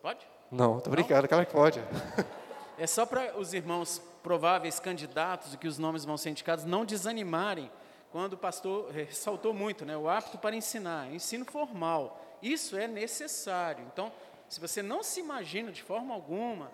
[0.02, 0.26] Pode?
[0.50, 1.80] Não, estou brincando, claro que pode.
[2.78, 7.70] É só para os irmãos prováveis candidatos, que os nomes vão ser indicados, não desanimarem
[8.10, 12.20] quando o pastor ressaltou muito, né, o apto para ensinar, ensino formal.
[12.42, 13.84] Isso é necessário.
[13.92, 14.12] Então,
[14.48, 16.70] se você não se imagina de forma alguma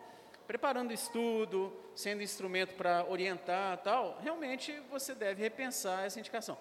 [0.46, 6.56] preparando estudo, sendo instrumento para orientar, tal, realmente você deve repensar essa indicação.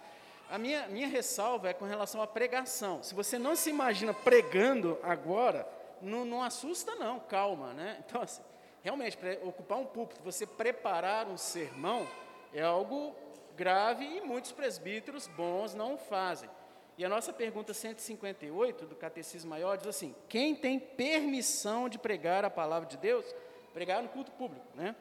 [0.49, 3.01] A minha, minha ressalva é com relação à pregação.
[3.01, 5.67] Se você não se imagina pregando agora,
[6.01, 8.03] não, não assusta não, calma, né?
[8.07, 8.41] Então, assim,
[8.83, 12.07] realmente, ocupar um púlpito, você preparar um sermão
[12.53, 13.15] é algo
[13.55, 16.49] grave e muitos presbíteros bons não o fazem.
[16.97, 22.45] E a nossa pergunta 158 do Catecismo Maior diz assim: quem tem permissão de pregar
[22.45, 23.25] a palavra de Deus,
[23.73, 24.95] pregar no culto público, né?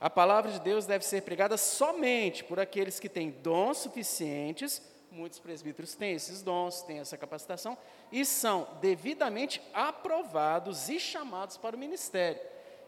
[0.00, 4.80] A palavra de Deus deve ser pregada somente por aqueles que têm dons suficientes.
[5.10, 7.76] Muitos presbíteros têm esses dons, têm essa capacitação
[8.12, 12.40] e são devidamente aprovados e chamados para o ministério.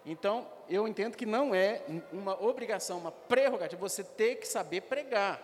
[0.07, 1.83] Então, eu entendo que não é
[2.13, 5.43] uma obrigação, uma prerrogativa, você ter que saber pregar.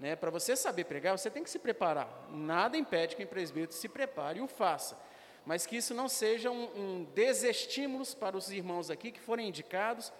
[0.00, 0.16] Né?
[0.16, 2.08] Para você saber pregar, você tem que se preparar.
[2.30, 4.98] Nada impede que o presbítero se prepare e o faça.
[5.44, 10.12] Mas que isso não seja um, um desestímulo para os irmãos aqui que forem indicados,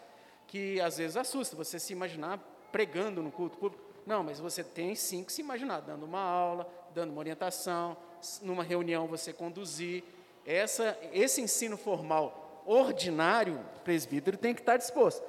[0.52, 2.38] que às vezes assusta você se imaginar
[2.70, 3.82] pregando no culto público.
[4.04, 7.96] Não, mas você tem sim que se imaginar dando uma aula, dando uma orientação,
[8.42, 10.04] numa reunião você conduzir.
[10.44, 15.24] Essa, esse ensino formal ordinário, presbítero tem que estar disposto.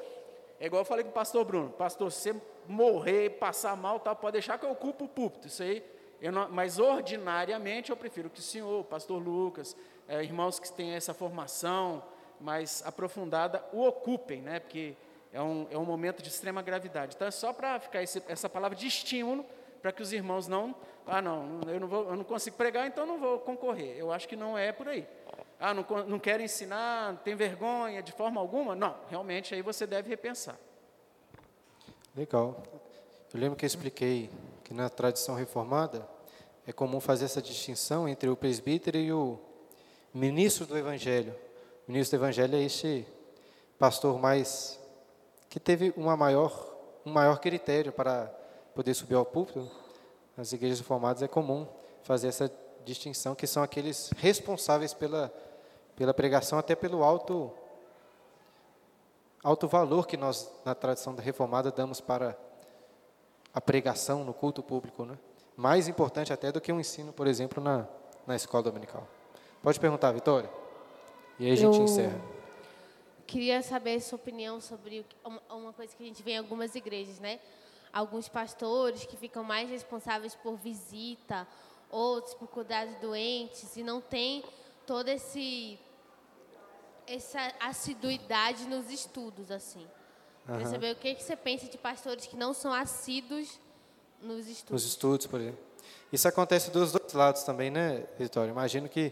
[0.59, 4.17] É igual eu falei com o pastor Bruno, pastor, se você morrer, passar mal, tal,
[4.17, 5.81] pode deixar que eu ocupo o púlpito, isso aí,
[6.33, 9.73] não, mas ordinariamente eu prefiro que o senhor, o pastor Lucas,
[10.05, 12.03] é, irmãos que têm essa formação
[12.41, 14.97] mais aprofundada, o ocupem, né, porque
[15.33, 17.15] é um, é um momento de extrema gravidade.
[17.15, 19.43] Então é só para ficar esse, essa palavra de estímulo,
[19.81, 20.75] para que os irmãos não,
[21.07, 23.97] ah não, eu não, vou, eu não consigo pregar, então não vou concorrer.
[23.97, 25.05] Eu acho que não é por aí.
[25.59, 28.75] Ah, não, não quero ensinar, tem vergonha de forma alguma?
[28.75, 30.57] Não, realmente aí você deve repensar.
[32.15, 32.61] Legal.
[33.33, 34.29] Eu lembro que eu expliquei
[34.63, 36.07] que na tradição reformada
[36.67, 39.39] é comum fazer essa distinção entre o presbítero e o
[40.13, 41.35] ministro do Evangelho.
[41.87, 43.05] O ministro do Evangelho é este
[43.79, 44.79] pastor mais
[45.53, 46.51] que teve uma maior,
[47.05, 48.25] um maior critério para
[48.73, 49.69] poder subir ao púlpito.
[50.35, 51.67] Nas igrejas reformadas é comum
[52.01, 52.51] fazer essa
[52.83, 55.31] distinção, que são aqueles responsáveis pela
[55.95, 57.51] pela pregação, até pelo alto,
[59.43, 62.35] alto valor que nós, na tradição da reformada, damos para
[63.53, 65.05] a pregação no culto público.
[65.05, 65.15] Né?
[65.55, 67.87] Mais importante até do que um ensino, por exemplo, na,
[68.25, 69.07] na escola dominical.
[69.61, 70.49] Pode perguntar, Vitória.
[71.37, 72.32] E aí a gente Eu encerra.
[73.33, 75.03] Queria saber a sua opinião sobre
[75.49, 77.39] uma coisa que a gente vê em algumas igrejas, né?
[77.91, 81.47] Alguns pastores que ficam mais responsáveis por visita,
[81.89, 84.43] outros por cuidar de doentes, e não tem
[84.85, 85.79] todo esse
[87.07, 89.81] essa assiduidade nos estudos assim.
[90.47, 90.53] Uhum.
[90.53, 93.59] Queria saber o que, que você pensa de pastores que não são assíduos
[94.21, 94.83] nos estudos.
[94.83, 95.59] Nos estudos, por exemplo.
[96.11, 98.51] Isso acontece dos dois lados também, né, Vitória?
[98.51, 99.11] Imagino que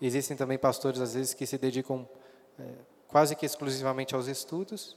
[0.00, 2.08] existem também pastores, às vezes, que se dedicam
[2.56, 4.96] é, quase que exclusivamente aos estudos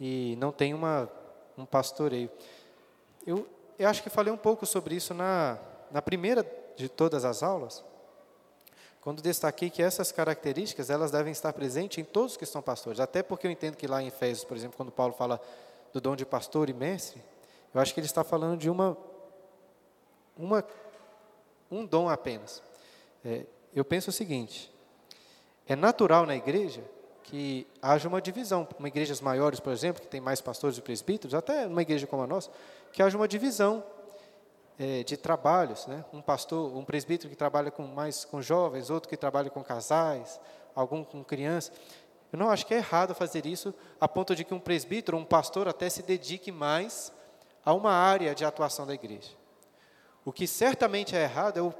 [0.00, 1.08] e não tem uma,
[1.58, 2.30] um pastoreio.
[3.26, 3.46] Eu,
[3.78, 5.58] eu acho que falei um pouco sobre isso na,
[5.90, 7.84] na primeira de todas as aulas,
[9.02, 12.98] quando destaquei que essas características elas devem estar presentes em todos que são pastores.
[12.98, 15.38] Até porque eu entendo que lá em Efésios, por exemplo, quando Paulo fala
[15.92, 17.22] do dom de pastor e mestre,
[17.74, 18.96] eu acho que ele está falando de uma,
[20.34, 20.64] uma
[21.70, 22.62] um dom apenas.
[23.22, 24.72] É, eu penso o seguinte:
[25.68, 26.82] é natural na igreja
[27.24, 28.68] que haja uma divisão.
[28.78, 32.22] Uma igrejas maiores, por exemplo, que tem mais pastores e presbíteros, até numa igreja como
[32.22, 32.50] a nossa,
[32.92, 33.82] que haja uma divisão
[34.78, 36.04] é, de trabalhos, né?
[36.12, 40.38] Um pastor, um presbítero que trabalha com mais com jovens, outro que trabalha com casais,
[40.74, 41.72] algum com crianças.
[42.32, 45.24] Eu não acho que é errado fazer isso a ponto de que um presbítero, um
[45.24, 47.12] pastor até se dedique mais
[47.64, 49.30] a uma área de atuação da igreja.
[50.24, 51.72] O que certamente é errado é o,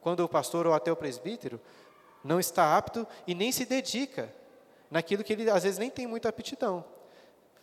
[0.00, 1.60] quando o pastor ou até o presbítero
[2.22, 4.32] não está apto e nem se dedica
[4.92, 6.84] naquilo que ele às vezes nem tem muita aptidão.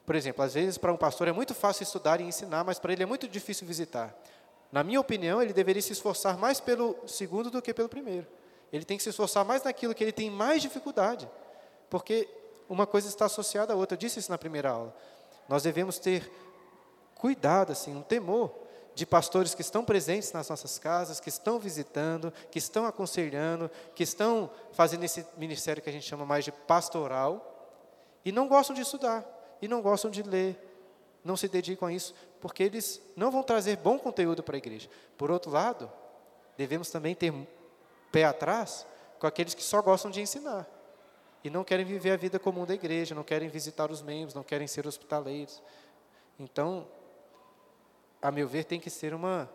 [0.04, 2.92] Por exemplo, às vezes para um pastor é muito fácil estudar e ensinar, mas para
[2.92, 4.18] ele é muito difícil visitar.
[4.72, 8.26] Na minha opinião, ele deveria se esforçar mais pelo segundo do que pelo primeiro.
[8.74, 11.30] Ele tem que se esforçar mais naquilo que ele tem mais dificuldade,
[11.88, 12.28] porque
[12.68, 13.94] uma coisa está associada à outra.
[13.96, 14.96] Eu disse isso na primeira aula.
[15.48, 16.32] Nós devemos ter
[17.14, 18.52] cuidado, assim, um temor
[19.00, 24.04] de pastores que estão presentes nas nossas casas, que estão visitando, que estão aconselhando, que
[24.04, 27.80] estão fazendo esse ministério que a gente chama mais de pastoral,
[28.26, 29.26] e não gostam de estudar,
[29.62, 30.60] e não gostam de ler,
[31.24, 34.90] não se dedicam a isso, porque eles não vão trazer bom conteúdo para a igreja.
[35.18, 35.90] Por outro lado,
[36.58, 37.34] devemos também ter
[38.12, 38.86] pé atrás
[39.18, 40.68] com aqueles que só gostam de ensinar.
[41.42, 44.44] e não querem viver a vida comum da igreja, não querem visitar os membros, não
[44.44, 45.64] querem ser hospitaleiros.
[46.38, 46.86] Então,
[48.22, 49.50] a meu ver, tem que ser uma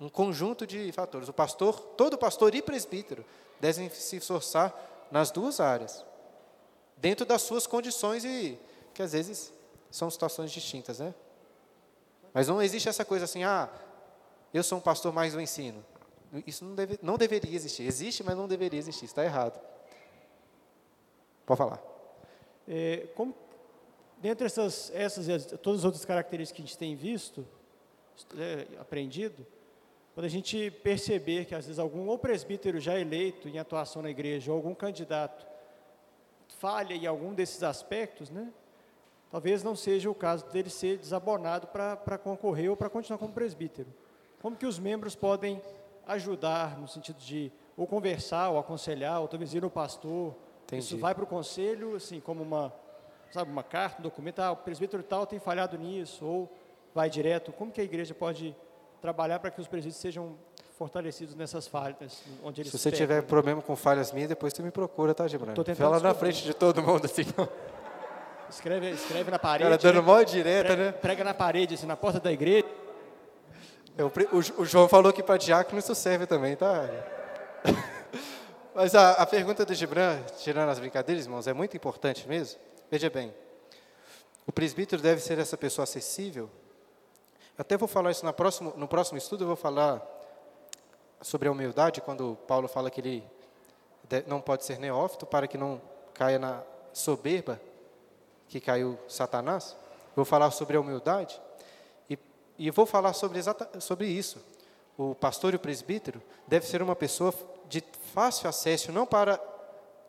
[0.00, 1.28] um conjunto de fatores.
[1.28, 3.24] O pastor, todo pastor e presbítero
[3.60, 4.74] devem se esforçar
[5.12, 6.04] nas duas áreas,
[6.96, 8.58] dentro das suas condições e
[8.92, 9.52] que às vezes
[9.90, 11.14] são situações distintas, né?
[12.34, 13.68] Mas não existe essa coisa assim, ah,
[14.52, 15.84] eu sou um pastor mais do ensino.
[16.46, 17.82] Isso não, deve, não deveria existir.
[17.84, 19.04] Existe, mas não deveria existir.
[19.04, 19.60] Está errado.
[21.44, 21.80] Pode falar.
[22.66, 23.34] É, como,
[24.22, 27.44] dentre essas, essas e todas as outras características que a gente tem visto,
[28.38, 29.44] é, aprendido,
[30.14, 34.10] quando a gente perceber que às vezes algum ou presbítero já eleito em atuação na
[34.10, 35.44] igreja, ou algum candidato
[36.46, 38.52] falha em algum desses aspectos, né?
[39.30, 43.92] Talvez não seja o caso dele ser desabonado para concorrer ou para continuar como presbítero.
[44.40, 45.60] Como que os membros podem
[46.06, 50.36] ajudar no sentido de ou conversar, ou aconselhar, ou talvez ir no pastor?
[50.64, 50.84] Entendi.
[50.84, 52.72] Isso vai para o conselho, assim, como uma,
[53.32, 56.52] sabe, uma carta, um documento, ah, o presbítero tal tem falhado nisso, ou
[56.94, 57.50] vai direto.
[57.52, 58.54] Como que a igreja pode
[59.00, 60.36] trabalhar para que os presídios sejam
[60.78, 64.70] fortalecidos nessas falhas, onde eles Se você tiver problema com falhas minhas, depois você me
[64.70, 65.54] procura, tá, Gibran?
[65.74, 67.22] Fala na frente de todo mundo, assim.
[68.50, 69.64] Escreve, escreve na parede.
[69.64, 70.00] Cara, dando né?
[70.02, 70.92] mó direta, prega, né?
[70.92, 72.66] Prega na parede, assim, na porta da igreja.
[73.98, 76.88] O, o, João falou que para diácono isso serve também, tá?
[78.74, 82.58] Mas a, a pergunta do Gibran, tirando as brincadeiras, irmãos, é muito importante mesmo.
[82.92, 83.32] Veja bem,
[84.46, 86.50] o presbítero deve ser essa pessoa acessível,
[87.56, 88.22] até vou falar isso
[88.76, 90.06] no próximo estudo, eu vou falar
[91.22, 93.24] sobre a humildade, quando Paulo fala que ele
[94.26, 95.80] não pode ser neófito para que não
[96.12, 96.62] caia na
[96.92, 97.58] soberba
[98.46, 99.74] que caiu Satanás.
[100.14, 101.40] Vou falar sobre a humildade
[102.10, 102.18] e,
[102.58, 103.40] e vou falar sobre,
[103.80, 104.38] sobre isso.
[104.98, 107.32] O pastor e o presbítero deve ser uma pessoa
[107.70, 107.82] de
[108.12, 109.40] fácil acesso, não para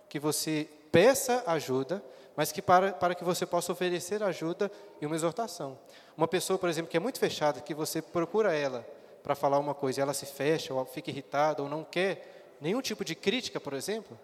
[0.10, 2.04] que você peça ajuda,
[2.36, 5.78] mas que para, para que você possa oferecer ajuda e uma exortação.
[6.18, 8.86] Uma pessoa, por exemplo, que é muito fechada, que você procura ela
[9.22, 13.06] para falar uma coisa ela se fecha, ou fica irritada, ou não quer nenhum tipo
[13.06, 14.20] de crítica, por exemplo,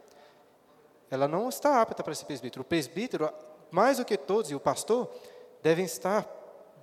[1.10, 2.62] ela não está apta para ser presbítero.
[2.62, 3.32] O presbítero,
[3.72, 5.10] mais do que todos, e o pastor,
[5.62, 6.28] devem estar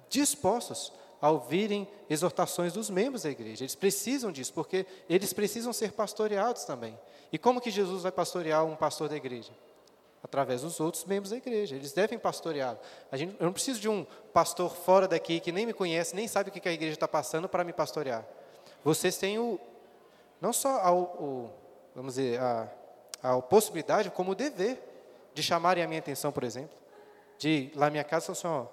[0.08, 3.64] dispostos a ouvirem exortações dos membros da igreja.
[3.64, 6.98] Eles precisam disso, porque eles precisam ser pastoreados também.
[7.32, 9.52] E como que Jesus vai pastorear um pastor da igreja?
[10.26, 11.76] Através dos outros membros da igreja.
[11.76, 12.76] Eles devem pastorear.
[13.10, 16.26] A gente, eu não preciso de um pastor fora daqui que nem me conhece, nem
[16.26, 18.26] sabe o que a igreja está passando para me pastorear.
[18.84, 19.58] Vocês têm o,
[20.40, 21.48] não só a, o,
[21.94, 22.68] vamos dizer, a,
[23.22, 24.82] a possibilidade, como o dever
[25.32, 26.76] de chamarem a minha atenção, por exemplo.
[27.38, 28.66] De lá na minha casa, assim, ó,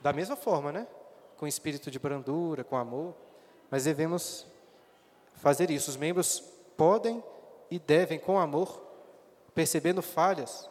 [0.00, 0.86] da mesma forma, né?
[1.36, 3.14] Com espírito de brandura, com amor.
[3.70, 4.46] Mas devemos
[5.36, 5.90] fazer isso.
[5.90, 6.40] Os membros
[6.76, 7.22] podem
[7.70, 8.80] e devem, com amor,
[9.54, 10.68] percebendo falhas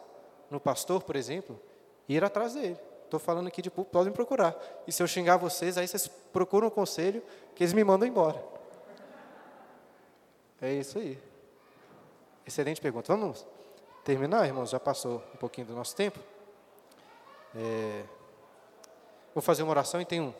[0.50, 1.60] no pastor, por exemplo,
[2.08, 2.78] ir atrás dele.
[3.04, 4.56] Estou falando aqui de público, podem procurar.
[4.86, 7.22] E se eu xingar vocês, aí vocês procuram um conselho
[7.54, 8.42] que eles me mandam embora.
[10.60, 11.18] É isso aí.
[12.46, 13.14] Excelente pergunta.
[13.14, 13.46] Vamos
[14.04, 14.70] terminar, irmãos?
[14.70, 16.18] Já passou um pouquinho do nosso tempo.
[17.54, 18.04] É...
[19.34, 20.34] Vou fazer uma oração e tenho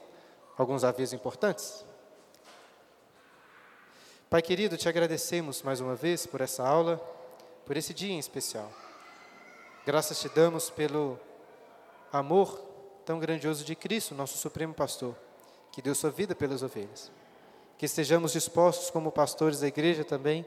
[0.57, 1.85] alguns avisos importantes.
[4.31, 6.99] Pai querido, te agradecemos mais uma vez por essa aula
[7.67, 8.71] por esse dia em especial.
[9.85, 11.19] Graças te damos pelo
[12.13, 12.61] amor
[13.05, 15.15] tão grandioso de Cristo, nosso Supremo Pastor,
[15.73, 17.11] que deu sua vida pelas ovelhas.
[17.77, 20.47] Que estejamos dispostos, como pastores da igreja também,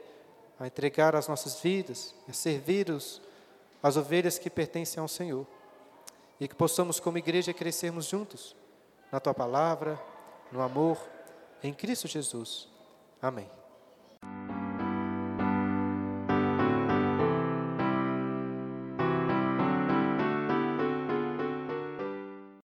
[0.58, 3.20] a entregar as nossas vidas, a servir os,
[3.82, 5.46] as ovelhas que pertencem ao Senhor.
[6.40, 8.56] E que possamos, como igreja, crescermos juntos
[9.10, 10.00] na tua palavra,
[10.50, 10.98] no amor,
[11.62, 12.68] em Cristo Jesus.
[13.20, 13.55] Amém.